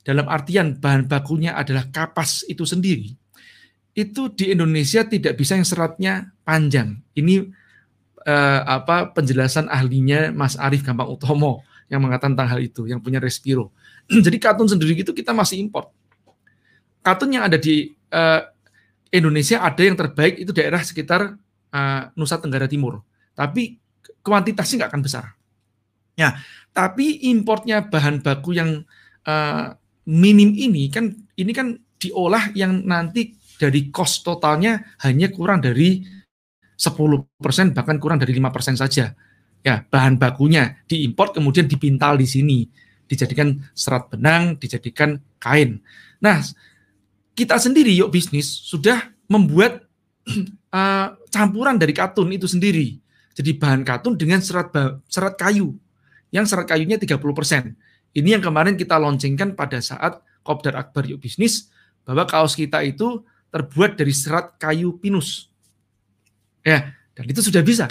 dalam 0.05 0.29
artian 0.29 0.77
bahan 0.77 1.09
bakunya 1.09 1.57
adalah 1.57 1.89
kapas 1.89 2.45
itu 2.45 2.63
sendiri. 2.63 3.15
Itu 3.95 4.29
di 4.29 4.51
Indonesia 4.51 5.07
tidak 5.07 5.39
bisa 5.39 5.55
yang 5.55 5.65
seratnya 5.65 6.35
panjang. 6.43 6.99
Ini 7.15 7.47
eh, 8.25 8.61
apa 8.65 9.13
penjelasan 9.13 9.69
ahlinya 9.69 10.33
Mas 10.33 10.57
Arief 10.57 10.81
Gampang 10.81 11.07
Utomo 11.07 11.61
yang 11.87 12.01
mengatakan 12.01 12.33
tentang 12.33 12.49
hal 12.49 12.59
itu, 12.65 12.89
yang 12.89 12.97
punya 12.99 13.21
Respiro. 13.21 13.69
Jadi 14.25 14.37
katun 14.41 14.65
sendiri 14.65 14.97
itu 14.97 15.13
kita 15.13 15.31
masih 15.31 15.61
import. 15.61 15.93
Katun 17.05 17.37
yang 17.37 17.45
ada 17.45 17.61
di 17.61 17.93
eh, 17.93 18.41
Indonesia 19.15 19.63
ada 19.63 19.79
yang 19.79 19.95
terbaik 19.95 20.41
itu 20.43 20.51
daerah 20.51 20.83
sekitar 20.83 21.39
uh, 21.71 22.01
Nusa 22.19 22.35
Tenggara 22.35 22.67
Timur. 22.67 22.99
Tapi 23.31 23.79
kuantitasnya 24.19 24.83
nggak 24.85 24.91
akan 24.91 25.03
besar. 25.03 25.25
Ya, 26.15 26.39
tapi 26.71 27.27
importnya 27.31 27.83
bahan 27.83 28.23
baku 28.23 28.55
yang 28.55 28.83
uh, 29.27 29.65
minim 30.07 30.55
ini 30.55 30.87
kan 30.87 31.11
ini 31.35 31.51
kan 31.51 31.75
diolah 31.99 32.51
yang 32.55 32.83
nanti 32.87 33.35
dari 33.59 33.91
cost 33.91 34.23
totalnya 34.23 34.83
hanya 35.03 35.31
kurang 35.31 35.63
dari 35.63 36.03
10% 36.75 37.75
bahkan 37.75 37.97
kurang 37.97 38.19
dari 38.19 38.35
5% 38.35 38.79
saja. 38.79 39.15
Ya, 39.65 39.81
bahan 39.89 40.21
bakunya 40.21 40.77
diimport 40.85 41.33
kemudian 41.33 41.65
dipintal 41.65 42.21
di 42.21 42.29
sini, 42.29 42.69
dijadikan 43.09 43.57
serat 43.73 44.13
benang, 44.13 44.61
dijadikan 44.61 45.17
kain. 45.41 45.81
Nah, 46.21 46.37
kita 47.33 47.57
sendiri 47.57 47.89
yuk 47.91 48.13
bisnis 48.13 48.45
sudah 48.45 49.09
membuat 49.25 49.83
uh, 50.69 51.17
campuran 51.33 51.81
dari 51.81 51.91
katun 51.97 52.29
itu 52.29 52.45
sendiri. 52.45 53.01
Jadi 53.35 53.51
bahan 53.57 53.83
katun 53.83 54.15
dengan 54.15 54.39
serat 54.39 54.71
serat 55.11 55.35
kayu. 55.35 55.75
Yang 56.31 56.55
serat 56.55 56.65
kayunya 56.69 56.95
30%. 56.95 57.19
Ini 58.15 58.39
yang 58.39 58.43
kemarin 58.43 58.79
kita 58.79 58.95
launchingkan 58.95 59.59
pada 59.59 59.83
saat 59.83 60.23
Kopdar 60.39 60.79
Akbar 60.79 61.03
Yuk 61.03 61.19
Bisnis 61.19 61.67
bahwa 62.07 62.23
kaos 62.23 62.55
kita 62.55 62.79
itu 62.85 63.25
terbuat 63.51 63.99
dari 63.99 64.15
serat 64.15 64.55
kayu 64.55 64.95
pinus. 65.01 65.51
Ya, 66.65 66.97
dan 67.13 67.25
itu 67.29 67.45
sudah 67.45 67.61
bisa. 67.61 67.85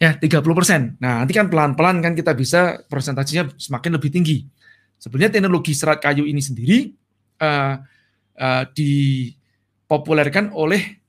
Ya, 0.00 0.16
30%. 0.16 0.98
Nah, 0.98 1.22
nanti 1.22 1.32
kan 1.36 1.52
pelan-pelan 1.52 2.00
kan 2.00 2.16
kita 2.16 2.32
bisa 2.32 2.80
persentasenya 2.88 3.52
semakin 3.60 4.00
lebih 4.00 4.10
tinggi. 4.10 4.48
Sebenarnya 4.96 5.36
teknologi 5.36 5.76
serat 5.76 6.00
kayu 6.00 6.24
ini 6.24 6.40
sendiri 6.40 6.88
uh, 7.44 7.76
uh, 8.40 8.64
dipopulerkan 8.72 10.50
oleh 10.56 11.04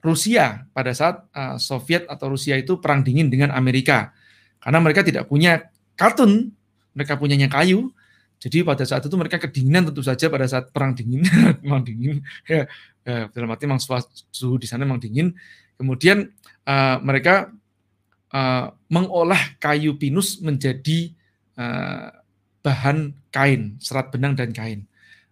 Rusia 0.00 0.64
pada 0.72 0.96
saat 0.96 1.28
uh, 1.34 1.60
Soviet 1.60 2.08
atau 2.08 2.32
Rusia 2.32 2.56
itu 2.56 2.80
perang 2.80 3.04
dingin 3.04 3.28
dengan 3.28 3.52
Amerika. 3.52 4.14
Karena 4.62 4.80
mereka 4.80 5.04
tidak 5.04 5.28
punya 5.28 5.60
kartun, 5.98 6.48
mereka 6.96 7.20
punyanya 7.20 7.50
kayu. 7.52 7.92
Jadi 8.40 8.64
pada 8.64 8.88
saat 8.88 9.04
itu 9.04 9.12
mereka 9.20 9.36
kedinginan 9.36 9.92
tentu 9.92 10.00
saja 10.00 10.32
pada 10.32 10.48
saat 10.48 10.72
perang 10.72 10.96
dingin, 10.96 11.20
memang 11.64 11.84
dingin. 11.84 12.24
Ya, 12.48 12.64
ya, 13.04 13.28
dalam 13.28 13.52
arti 13.52 13.68
memang 13.68 13.84
suhu 14.32 14.56
di 14.56 14.64
sana 14.64 14.88
memang 14.88 14.96
dingin. 14.96 15.36
Kemudian 15.80 16.28
uh, 16.68 17.00
mereka 17.00 17.48
uh, 18.36 18.68
mengolah 18.92 19.56
kayu 19.56 19.96
pinus 19.96 20.36
menjadi 20.44 21.08
uh, 21.56 22.12
bahan 22.60 23.16
kain, 23.32 23.80
serat 23.80 24.12
benang 24.12 24.36
dan 24.36 24.52
kain. 24.52 24.84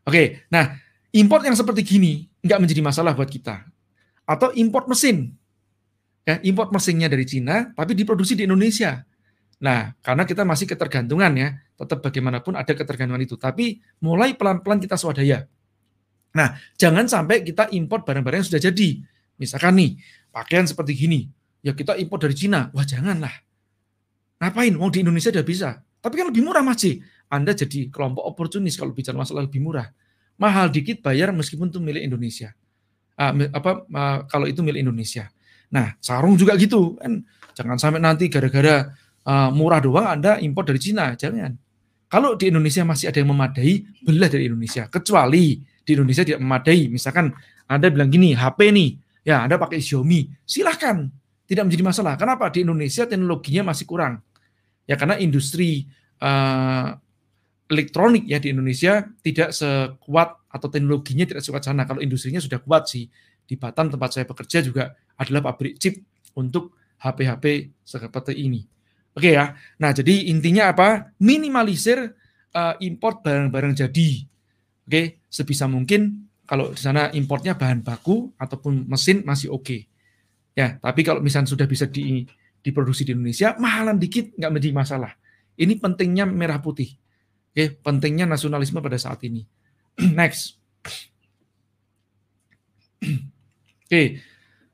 Oke, 0.09 0.49
nah 0.49 0.81
import 1.13 1.45
yang 1.45 1.53
seperti 1.53 1.85
gini 1.85 2.25
nggak 2.41 2.65
menjadi 2.65 2.81
masalah 2.81 3.13
buat 3.13 3.29
kita 3.29 3.69
atau 4.25 4.49
import 4.57 4.89
mesin. 4.89 5.37
Ya, 6.25 6.41
import 6.45 6.73
mesinnya 6.73 7.09
dari 7.09 7.29
Cina 7.29 7.73
tapi 7.77 7.93
diproduksi 7.93 8.33
di 8.33 8.49
Indonesia. 8.49 9.05
Nah, 9.59 9.93
karena 10.01 10.23
kita 10.25 10.47
masih 10.47 10.71
ketergantungan 10.71 11.33
ya, 11.35 11.61
tetap 11.77 12.01
bagaimanapun 12.05 12.55
ada 12.55 12.73
ketergantungan 12.73 13.21
itu. 13.21 13.35
Tapi 13.37 13.81
mulai 14.01 14.33
pelan-pelan 14.33 14.79
kita 14.79 14.95
swadaya. 14.95 15.45
Nah, 16.37 16.55
jangan 16.79 17.09
sampai 17.09 17.43
kita 17.43 17.73
import 17.75 18.05
barang-barang 18.05 18.45
yang 18.45 18.49
sudah 18.49 18.63
jadi. 18.63 19.03
Misalkan 19.39 19.79
nih, 19.79 19.97
pakaian 20.35 20.67
seperti 20.67 20.93
gini, 20.99 21.31
ya 21.63 21.73
kita 21.73 21.95
import 21.97 22.27
dari 22.27 22.35
Cina. 22.35 22.69
Wah, 22.75 22.85
janganlah. 22.85 23.33
Ngapain? 24.39 24.75
Mau 24.75 24.91
di 24.91 25.03
Indonesia 25.03 25.31
udah 25.31 25.47
bisa. 25.47 25.79
Tapi 25.99 26.15
kan 26.15 26.27
lebih 26.31 26.43
murah 26.43 26.63
masih. 26.63 27.03
Anda 27.31 27.55
jadi 27.55 27.91
kelompok 27.91 28.25
oportunis 28.25 28.75
kalau 28.75 28.91
bicara 28.95 29.15
masalah 29.15 29.47
lebih 29.47 29.63
murah. 29.63 29.91
Mahal 30.39 30.71
dikit 30.71 31.03
bayar 31.03 31.35
meskipun 31.35 31.71
itu 31.71 31.83
milik 31.83 32.07
Indonesia 32.07 32.55
uh, 33.19 33.33
apa 33.51 33.71
uh, 33.85 34.19
kalau 34.31 34.47
itu 34.47 34.63
milik 34.63 34.87
Indonesia. 34.87 35.27
Nah, 35.75 35.99
sarung 35.99 36.39
juga 36.39 36.55
gitu 36.57 36.97
kan. 36.97 37.21
Jangan 37.59 37.77
sampai 37.77 37.99
nanti 37.99 38.31
gara-gara 38.31 38.95
uh, 39.27 39.51
murah 39.51 39.83
doang 39.83 40.07
Anda 40.07 40.39
impor 40.39 40.63
dari 40.63 40.79
Cina, 40.79 41.19
jangan. 41.19 41.59
Kalau 42.09 42.39
di 42.39 42.49
Indonesia 42.49 42.87
masih 42.87 43.13
ada 43.13 43.21
yang 43.21 43.35
memadai, 43.35 43.85
belilah 44.01 44.31
dari 44.33 44.49
Indonesia. 44.49 44.89
Kecuali 44.89 45.61
di 45.61 45.91
Indonesia 45.93 46.25
tidak 46.25 46.41
memadai. 46.41 46.89
Misalkan 46.89 47.35
Anda 47.69 47.93
bilang 47.93 48.09
gini, 48.09 48.33
HP 48.33 48.73
nih, 48.73 48.91
ya 49.29 49.45
Anda 49.45 49.61
pakai 49.61 49.85
Xiaomi, 49.85 50.33
silahkan. 50.49 51.05
Tidak 51.45 51.65
menjadi 51.65 51.85
masalah. 51.85 52.17
Kenapa? 52.17 52.49
Di 52.49 52.65
Indonesia 52.65 53.05
teknologinya 53.05 53.73
masih 53.73 53.85
kurang. 53.85 54.21
Ya 54.89 54.97
karena 54.97 55.17
industri 55.21 55.85
uh, 56.21 56.93
elektronik 57.69 58.25
ya 58.25 58.41
di 58.41 58.53
Indonesia 58.53 59.05
tidak 59.21 59.53
sekuat 59.53 60.49
atau 60.49 60.69
teknologinya 60.73 61.25
tidak 61.25 61.45
sekuat 61.45 61.65
sana. 61.65 61.85
Kalau 61.85 62.01
industrinya 62.01 62.41
sudah 62.41 62.61
kuat 62.61 62.89
sih. 62.89 63.09
Di 63.49 63.57
Batam 63.57 63.89
tempat 63.89 64.13
saya 64.13 64.29
bekerja 64.29 64.61
juga 64.61 64.93
adalah 65.17 65.41
pabrik 65.53 65.81
chip 65.81 66.05
untuk 66.37 66.77
HP-HP 67.01 67.73
seperti 67.81 68.37
ini. 68.37 68.61
Oke 69.17 69.33
ya. 69.33 69.57
Nah, 69.81 69.97
jadi 69.97 70.29
intinya 70.29 70.69
apa? 70.69 71.17
Minimalisir 71.17 72.13
uh, 72.53 72.77
import 72.85 73.25
barang-barang 73.25 73.73
jadi. 73.73 74.11
Oke, 74.85 75.25
sebisa 75.33 75.65
mungkin 75.65 76.28
kalau 76.49 76.73
di 76.73 76.81
sana 76.81 77.13
importnya 77.13 77.53
bahan 77.53 77.85
baku 77.85 78.33
ataupun 78.41 78.89
mesin 78.89 79.21
masih 79.29 79.53
oke. 79.53 79.69
Okay. 79.69 79.81
Ya, 80.57 80.81
tapi 80.81 81.05
kalau 81.05 81.21
misalnya 81.21 81.53
sudah 81.53 81.69
bisa 81.69 81.85
di, 81.85 82.25
diproduksi 82.65 83.05
di 83.05 83.13
Indonesia, 83.13 83.53
mahalan 83.61 84.01
dikit 84.01 84.33
nggak 84.33 84.49
menjadi 84.49 84.75
masalah. 84.75 85.13
Ini 85.61 85.77
pentingnya 85.77 86.25
merah 86.25 86.57
putih. 86.65 86.97
Oke, 87.53 87.77
pentingnya 87.85 88.25
nasionalisme 88.25 88.81
pada 88.81 88.97
saat 88.97 89.21
ini. 89.29 89.45
Next. 90.19 90.57
Oke, 93.85 94.25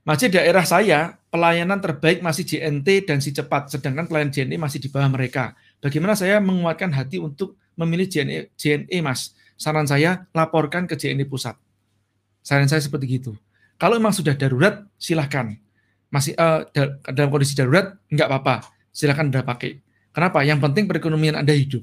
masih 0.06 0.30
daerah 0.30 0.62
saya 0.62 1.18
pelayanan 1.34 1.82
terbaik 1.82 2.22
masih 2.22 2.46
JNT 2.46 3.10
dan 3.10 3.18
si 3.18 3.34
cepat, 3.34 3.66
sedangkan 3.66 4.06
pelayan 4.06 4.30
JNE 4.30 4.62
masih 4.62 4.78
di 4.78 4.86
bawah 4.86 5.10
mereka. 5.10 5.58
Bagaimana 5.82 6.14
saya 6.14 6.38
menguatkan 6.38 6.94
hati 6.94 7.18
untuk 7.18 7.58
memilih 7.74 8.06
JNE, 8.06 8.54
JNE 8.54 9.02
Mas? 9.02 9.34
Saran 9.58 9.90
saya 9.90 10.30
laporkan 10.30 10.86
ke 10.86 10.94
JNE 10.94 11.26
pusat. 11.26 11.58
Saran 12.44 12.68
saya 12.68 12.84
seperti 12.84 13.08
gitu. 13.18 13.32
Kalau 13.80 13.96
memang 13.96 14.12
sudah 14.12 14.36
darurat, 14.36 14.84
silahkan. 15.00 15.56
Masih 16.12 16.36
uh, 16.36 16.68
dalam 17.10 17.32
kondisi 17.32 17.56
darurat, 17.56 17.96
nggak 18.12 18.28
apa-apa. 18.28 18.68
Silahkan 18.92 19.26
udah 19.32 19.42
pakai. 19.42 19.80
Kenapa? 20.14 20.44
Yang 20.44 20.60
penting 20.62 20.84
perekonomian 20.86 21.40
Anda 21.40 21.56
hidup. 21.56 21.82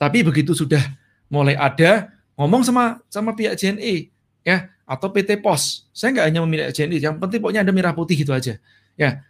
Tapi 0.00 0.24
begitu 0.24 0.56
sudah 0.56 0.80
mulai 1.28 1.58
ada 1.58 2.08
ngomong 2.40 2.64
sama 2.64 3.04
sama 3.12 3.36
pihak 3.36 3.52
JNE 3.60 4.08
ya 4.40 4.72
atau 4.88 5.12
PT 5.12 5.44
Pos. 5.44 5.84
Saya 5.92 6.16
nggak 6.16 6.26
hanya 6.32 6.40
memilih 6.40 6.64
JNE, 6.72 6.96
yang 6.96 7.20
penting 7.20 7.42
pokoknya 7.44 7.60
ada 7.66 7.72
merah 7.74 7.92
putih 7.92 8.16
gitu 8.16 8.32
aja. 8.32 8.56
Ya. 8.96 9.20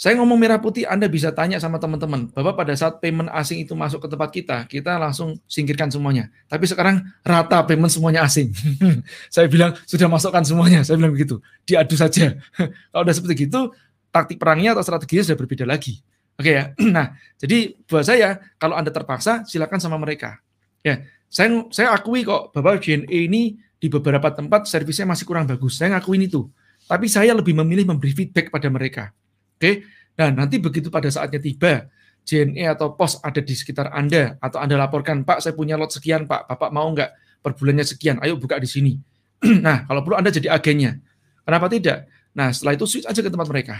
Saya 0.00 0.16
ngomong 0.16 0.40
merah 0.40 0.56
putih, 0.56 0.88
Anda 0.88 1.12
bisa 1.12 1.28
tanya 1.28 1.60
sama 1.60 1.76
teman-teman, 1.76 2.32
bahwa 2.32 2.56
pada 2.56 2.72
saat 2.72 3.04
payment 3.04 3.28
asing 3.36 3.68
itu 3.68 3.76
masuk 3.76 4.00
ke 4.00 4.08
tempat 4.08 4.32
kita, 4.32 4.56
kita 4.64 4.96
langsung 4.96 5.36
singkirkan 5.44 5.92
semuanya. 5.92 6.32
Tapi 6.48 6.64
sekarang 6.64 7.04
rata 7.20 7.60
payment 7.68 7.92
semuanya 7.92 8.24
asing. 8.24 8.48
saya 9.34 9.44
bilang 9.52 9.76
sudah 9.84 10.08
masukkan 10.08 10.40
semuanya, 10.40 10.80
saya 10.88 10.96
bilang 10.96 11.12
begitu. 11.12 11.36
Diadu 11.68 12.00
saja. 12.00 12.32
Kalau 12.96 13.02
udah 13.04 13.12
seperti 13.12 13.44
itu, 13.44 13.60
taktik 14.08 14.40
perangnya 14.40 14.72
atau 14.72 14.80
strateginya 14.80 15.20
sudah 15.20 15.36
berbeda 15.36 15.68
lagi. 15.68 16.00
Oke 16.40 16.48
ya. 16.56 16.72
Nah, 16.96 17.12
jadi 17.36 17.76
buat 17.84 18.08
saya 18.08 18.40
kalau 18.56 18.80
Anda 18.80 18.88
terpaksa 18.88 19.44
silakan 19.44 19.84
sama 19.84 20.00
mereka. 20.00 20.40
Ya, 20.80 21.04
saya 21.28 21.68
saya 21.68 21.92
akui 21.92 22.24
kok 22.24 22.56
bahwa 22.56 22.80
JNE 22.80 23.28
ini 23.28 23.60
di 23.76 23.92
beberapa 23.92 24.32
tempat 24.32 24.64
servisnya 24.64 25.04
masih 25.12 25.28
kurang 25.28 25.44
bagus. 25.44 25.76
Saya 25.76 25.92
ngakuin 25.92 26.24
itu. 26.24 26.48
Tapi 26.88 27.04
saya 27.04 27.36
lebih 27.36 27.52
memilih 27.52 27.84
memberi 27.84 28.16
feedback 28.16 28.48
pada 28.48 28.72
mereka. 28.72 29.12
Oke. 29.60 29.84
Dan 30.16 30.40
nanti 30.40 30.56
begitu 30.56 30.88
pada 30.88 31.12
saatnya 31.12 31.36
tiba 31.36 31.84
JNE 32.24 32.72
atau 32.72 32.96
pos 32.96 33.20
ada 33.20 33.44
di 33.44 33.52
sekitar 33.52 33.92
Anda 33.92 34.40
atau 34.40 34.60
Anda 34.60 34.80
laporkan, 34.80 35.24
"Pak, 35.24 35.44
saya 35.44 35.52
punya 35.52 35.76
lot 35.76 35.92
sekian, 35.92 36.24
Pak. 36.24 36.48
Bapak 36.48 36.72
mau 36.72 36.88
nggak 36.92 37.42
per 37.44 37.52
bulannya 37.56 37.84
sekian? 37.84 38.20
Ayo 38.24 38.40
buka 38.40 38.56
di 38.56 38.68
sini." 38.68 38.96
nah, 39.64 39.84
kalau 39.84 40.00
perlu 40.00 40.16
Anda 40.16 40.32
jadi 40.32 40.48
agennya. 40.48 40.96
Kenapa 41.44 41.68
tidak? 41.68 42.08
Nah, 42.32 42.52
setelah 42.52 42.76
itu 42.76 42.84
switch 42.88 43.08
aja 43.08 43.20
ke 43.20 43.28
tempat 43.28 43.48
mereka. 43.48 43.76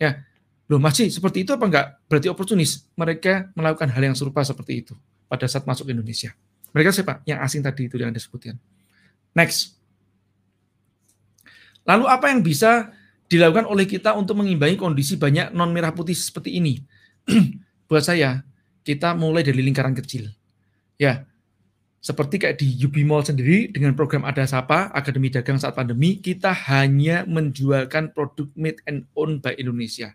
Ya, 0.00 0.24
Loh 0.70 0.78
masih 0.78 1.10
seperti 1.10 1.42
itu 1.42 1.50
apa 1.50 1.66
enggak? 1.66 1.86
Berarti 2.06 2.30
oportunis. 2.30 2.86
Mereka 2.94 3.58
melakukan 3.58 3.90
hal 3.90 4.02
yang 4.06 4.14
serupa 4.14 4.46
seperti 4.46 4.86
itu 4.86 4.94
pada 5.26 5.42
saat 5.50 5.66
masuk 5.66 5.90
ke 5.90 5.98
Indonesia. 5.98 6.30
Mereka 6.70 6.94
siapa? 6.94 7.26
Yang 7.26 7.38
asing 7.42 7.62
tadi 7.66 7.90
itu 7.90 7.98
yang 7.98 8.14
Anda 8.14 8.22
sebutkan. 8.22 8.54
Next. 9.34 9.74
Lalu 11.82 12.06
apa 12.06 12.30
yang 12.30 12.46
bisa 12.46 12.94
dilakukan 13.30 13.70
oleh 13.70 13.86
kita 13.86 14.18
untuk 14.18 14.42
mengimbangi 14.42 14.74
kondisi 14.74 15.14
banyak 15.14 15.54
non 15.54 15.70
merah 15.70 15.94
putih 15.94 16.18
seperti 16.18 16.58
ini? 16.58 16.82
Buat 17.88 18.10
saya, 18.10 18.42
kita 18.82 19.14
mulai 19.14 19.46
dari 19.46 19.62
lingkaran 19.62 19.94
kecil. 19.94 20.34
Ya, 20.98 21.24
seperti 22.02 22.42
kayak 22.42 22.58
di 22.58 22.74
UB 22.82 23.06
Mall 23.06 23.22
sendiri 23.22 23.70
dengan 23.70 23.94
program 23.94 24.26
Ada 24.26 24.44
Sapa, 24.50 24.90
Akademi 24.90 25.30
Dagang 25.30 25.56
saat 25.56 25.78
pandemi, 25.78 26.18
kita 26.18 26.50
hanya 26.68 27.22
menjualkan 27.24 28.12
produk 28.12 28.50
made 28.58 28.82
and 28.84 29.06
own 29.14 29.38
by 29.38 29.54
Indonesia 29.54 30.12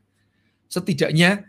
setidaknya 0.76 1.46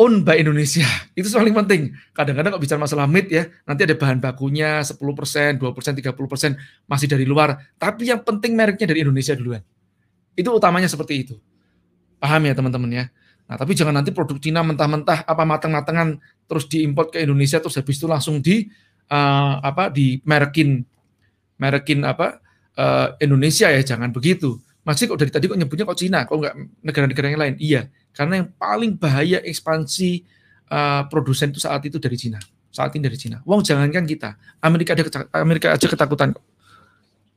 own 0.00 0.24
by 0.24 0.40
Indonesia. 0.40 0.84
Itu 1.18 1.28
paling 1.32 1.54
penting. 1.64 1.96
Kadang-kadang 2.12 2.56
kalau 2.56 2.62
bicara 2.62 2.80
masalah 2.80 3.06
meat 3.08 3.28
ya, 3.32 3.48
nanti 3.64 3.88
ada 3.88 3.96
bahan 3.96 4.18
bakunya 4.20 4.84
10%, 4.84 4.98
20%, 5.00 5.58
30% 5.60 6.88
masih 6.88 7.08
dari 7.08 7.24
luar. 7.24 7.56
Tapi 7.80 8.08
yang 8.12 8.20
penting 8.24 8.56
mereknya 8.56 8.92
dari 8.92 9.04
Indonesia 9.04 9.36
duluan. 9.36 9.62
Itu 10.34 10.52
utamanya 10.52 10.88
seperti 10.88 11.26
itu. 11.26 11.34
Paham 12.22 12.46
ya 12.46 12.54
teman-teman 12.54 12.90
ya? 12.90 13.04
Nah, 13.50 13.60
tapi 13.60 13.76
jangan 13.76 14.00
nanti 14.00 14.14
produk 14.14 14.38
Cina 14.40 14.64
mentah-mentah 14.64 15.28
apa 15.28 15.42
matang-matangan 15.44 16.16
terus 16.48 16.64
diimpor 16.70 17.12
ke 17.12 17.20
Indonesia 17.20 17.60
terus 17.60 17.76
habis 17.76 18.00
itu 18.00 18.08
langsung 18.08 18.40
di 18.40 18.70
uh, 19.12 19.60
apa 19.60 19.92
di 19.92 20.24
merekin 20.24 20.80
merekin 21.60 22.00
apa 22.06 22.40
uh, 22.78 23.12
Indonesia 23.20 23.68
ya, 23.68 23.82
jangan 23.84 24.08
begitu. 24.08 24.56
Masih 24.82 25.06
kok 25.06 25.18
dari 25.20 25.30
tadi 25.30 25.46
kok 25.46 25.58
nyebutnya 25.58 25.86
kok 25.86 25.98
Cina, 25.98 26.26
kok 26.26 26.42
enggak 26.42 26.54
negara-negara 26.82 27.26
yang 27.30 27.40
lain? 27.40 27.54
Iya, 27.62 27.82
karena 28.16 28.42
yang 28.42 28.48
paling 28.58 28.98
bahaya 28.98 29.38
ekspansi 29.46 30.26
uh, 30.72 31.06
produsen 31.06 31.54
itu 31.54 31.62
saat 31.62 31.86
itu 31.86 32.02
dari 32.02 32.18
Cina. 32.18 32.42
Saat 32.72 32.96
ini 32.98 33.04
dari 33.06 33.20
Cina. 33.20 33.44
Wong 33.46 33.62
jangankan 33.62 34.02
kita, 34.08 34.34
Amerika 34.58 34.96
ada 34.96 35.04
Amerika 35.38 35.66
aja 35.70 35.86
ketakutan. 35.86 36.34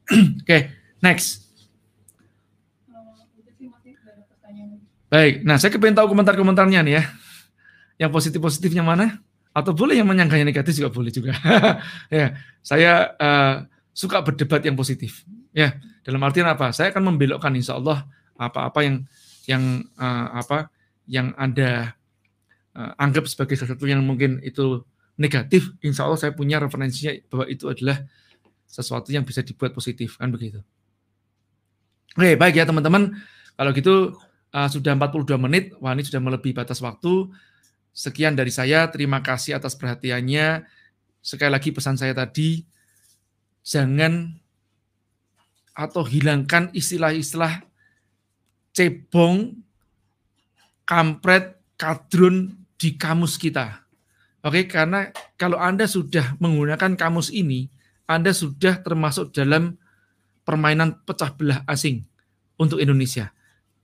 Oke, 0.10 0.42
okay, 0.42 0.62
next. 1.06 1.45
Baik, 5.16 5.48
nah 5.48 5.56
saya 5.56 5.72
kepengen 5.72 5.96
tahu 5.96 6.12
komentar-komentarnya 6.12 6.84
nih 6.84 6.94
ya. 7.00 7.04
Yang 8.04 8.12
positif-positifnya 8.20 8.84
mana? 8.84 9.24
Atau 9.56 9.72
boleh 9.72 9.96
yang 9.96 10.12
menyanggahnya 10.12 10.44
negatif 10.44 10.76
juga 10.76 10.92
boleh 10.92 11.08
juga. 11.08 11.32
ya, 12.12 12.36
saya 12.60 13.16
uh, 13.16 13.64
suka 13.96 14.20
berdebat 14.20 14.60
yang 14.68 14.76
positif. 14.76 15.24
Ya, 15.56 15.80
dalam 16.04 16.20
artian 16.20 16.52
apa? 16.52 16.76
Saya 16.76 16.92
akan 16.92 17.16
membelokkan 17.16 17.56
insya 17.56 17.80
Allah 17.80 18.04
apa-apa 18.36 18.84
yang 18.84 18.96
yang 19.48 19.64
uh, 19.96 20.36
apa 20.36 20.68
yang 21.08 21.32
anda 21.40 21.96
uh, 22.76 22.92
anggap 23.00 23.24
sebagai 23.32 23.56
sesuatu 23.56 23.88
yang 23.88 24.04
mungkin 24.04 24.44
itu 24.44 24.84
negatif. 25.16 25.72
Insya 25.80 26.12
Allah 26.12 26.20
saya 26.20 26.36
punya 26.36 26.60
referensinya 26.60 27.16
bahwa 27.32 27.48
itu 27.48 27.72
adalah 27.72 28.04
sesuatu 28.68 29.16
yang 29.16 29.24
bisa 29.24 29.40
dibuat 29.48 29.72
positif 29.72 30.20
kan 30.20 30.28
begitu. 30.28 30.60
Oke, 32.20 32.36
baik 32.36 32.60
ya 32.60 32.68
teman-teman. 32.68 33.16
Kalau 33.56 33.72
gitu 33.72 34.20
uh, 34.56 34.70
sudah 34.72 34.96
42 34.96 35.36
menit, 35.36 35.76
wah 35.84 35.92
ini 35.92 36.08
sudah 36.08 36.24
melebihi 36.24 36.56
batas 36.56 36.80
waktu. 36.80 37.28
Sekian 37.92 38.40
dari 38.40 38.52
saya, 38.52 38.88
terima 38.88 39.20
kasih 39.20 39.60
atas 39.60 39.76
perhatiannya. 39.76 40.64
Sekali 41.20 41.52
lagi 41.52 41.76
pesan 41.76 42.00
saya 42.00 42.16
tadi, 42.16 42.64
jangan 43.68 44.32
atau 45.76 46.08
hilangkan 46.08 46.72
istilah-istilah 46.72 47.68
cebong, 48.72 49.60
kampret, 50.88 51.60
kadrun 51.76 52.56
di 52.80 52.96
kamus 52.96 53.36
kita. 53.36 53.84
Oke, 54.46 54.70
karena 54.70 55.10
kalau 55.36 55.58
Anda 55.60 55.90
sudah 55.90 56.38
menggunakan 56.38 56.96
kamus 56.96 57.34
ini, 57.34 57.68
Anda 58.06 58.32
sudah 58.32 58.80
termasuk 58.86 59.34
dalam 59.34 59.76
permainan 60.46 61.02
pecah 61.04 61.34
belah 61.34 61.66
asing 61.66 62.06
untuk 62.56 62.78
Indonesia. 62.78 63.34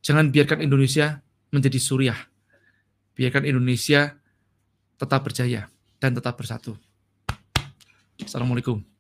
Jangan 0.01 0.33
biarkan 0.33 0.65
Indonesia 0.65 1.21
menjadi 1.53 1.77
suriah. 1.77 2.17
Biarkan 3.13 3.45
Indonesia 3.45 4.17
tetap 4.97 5.21
berjaya 5.21 5.69
dan 6.01 6.17
tetap 6.17 6.33
bersatu. 6.37 6.73
Assalamualaikum. 8.17 8.90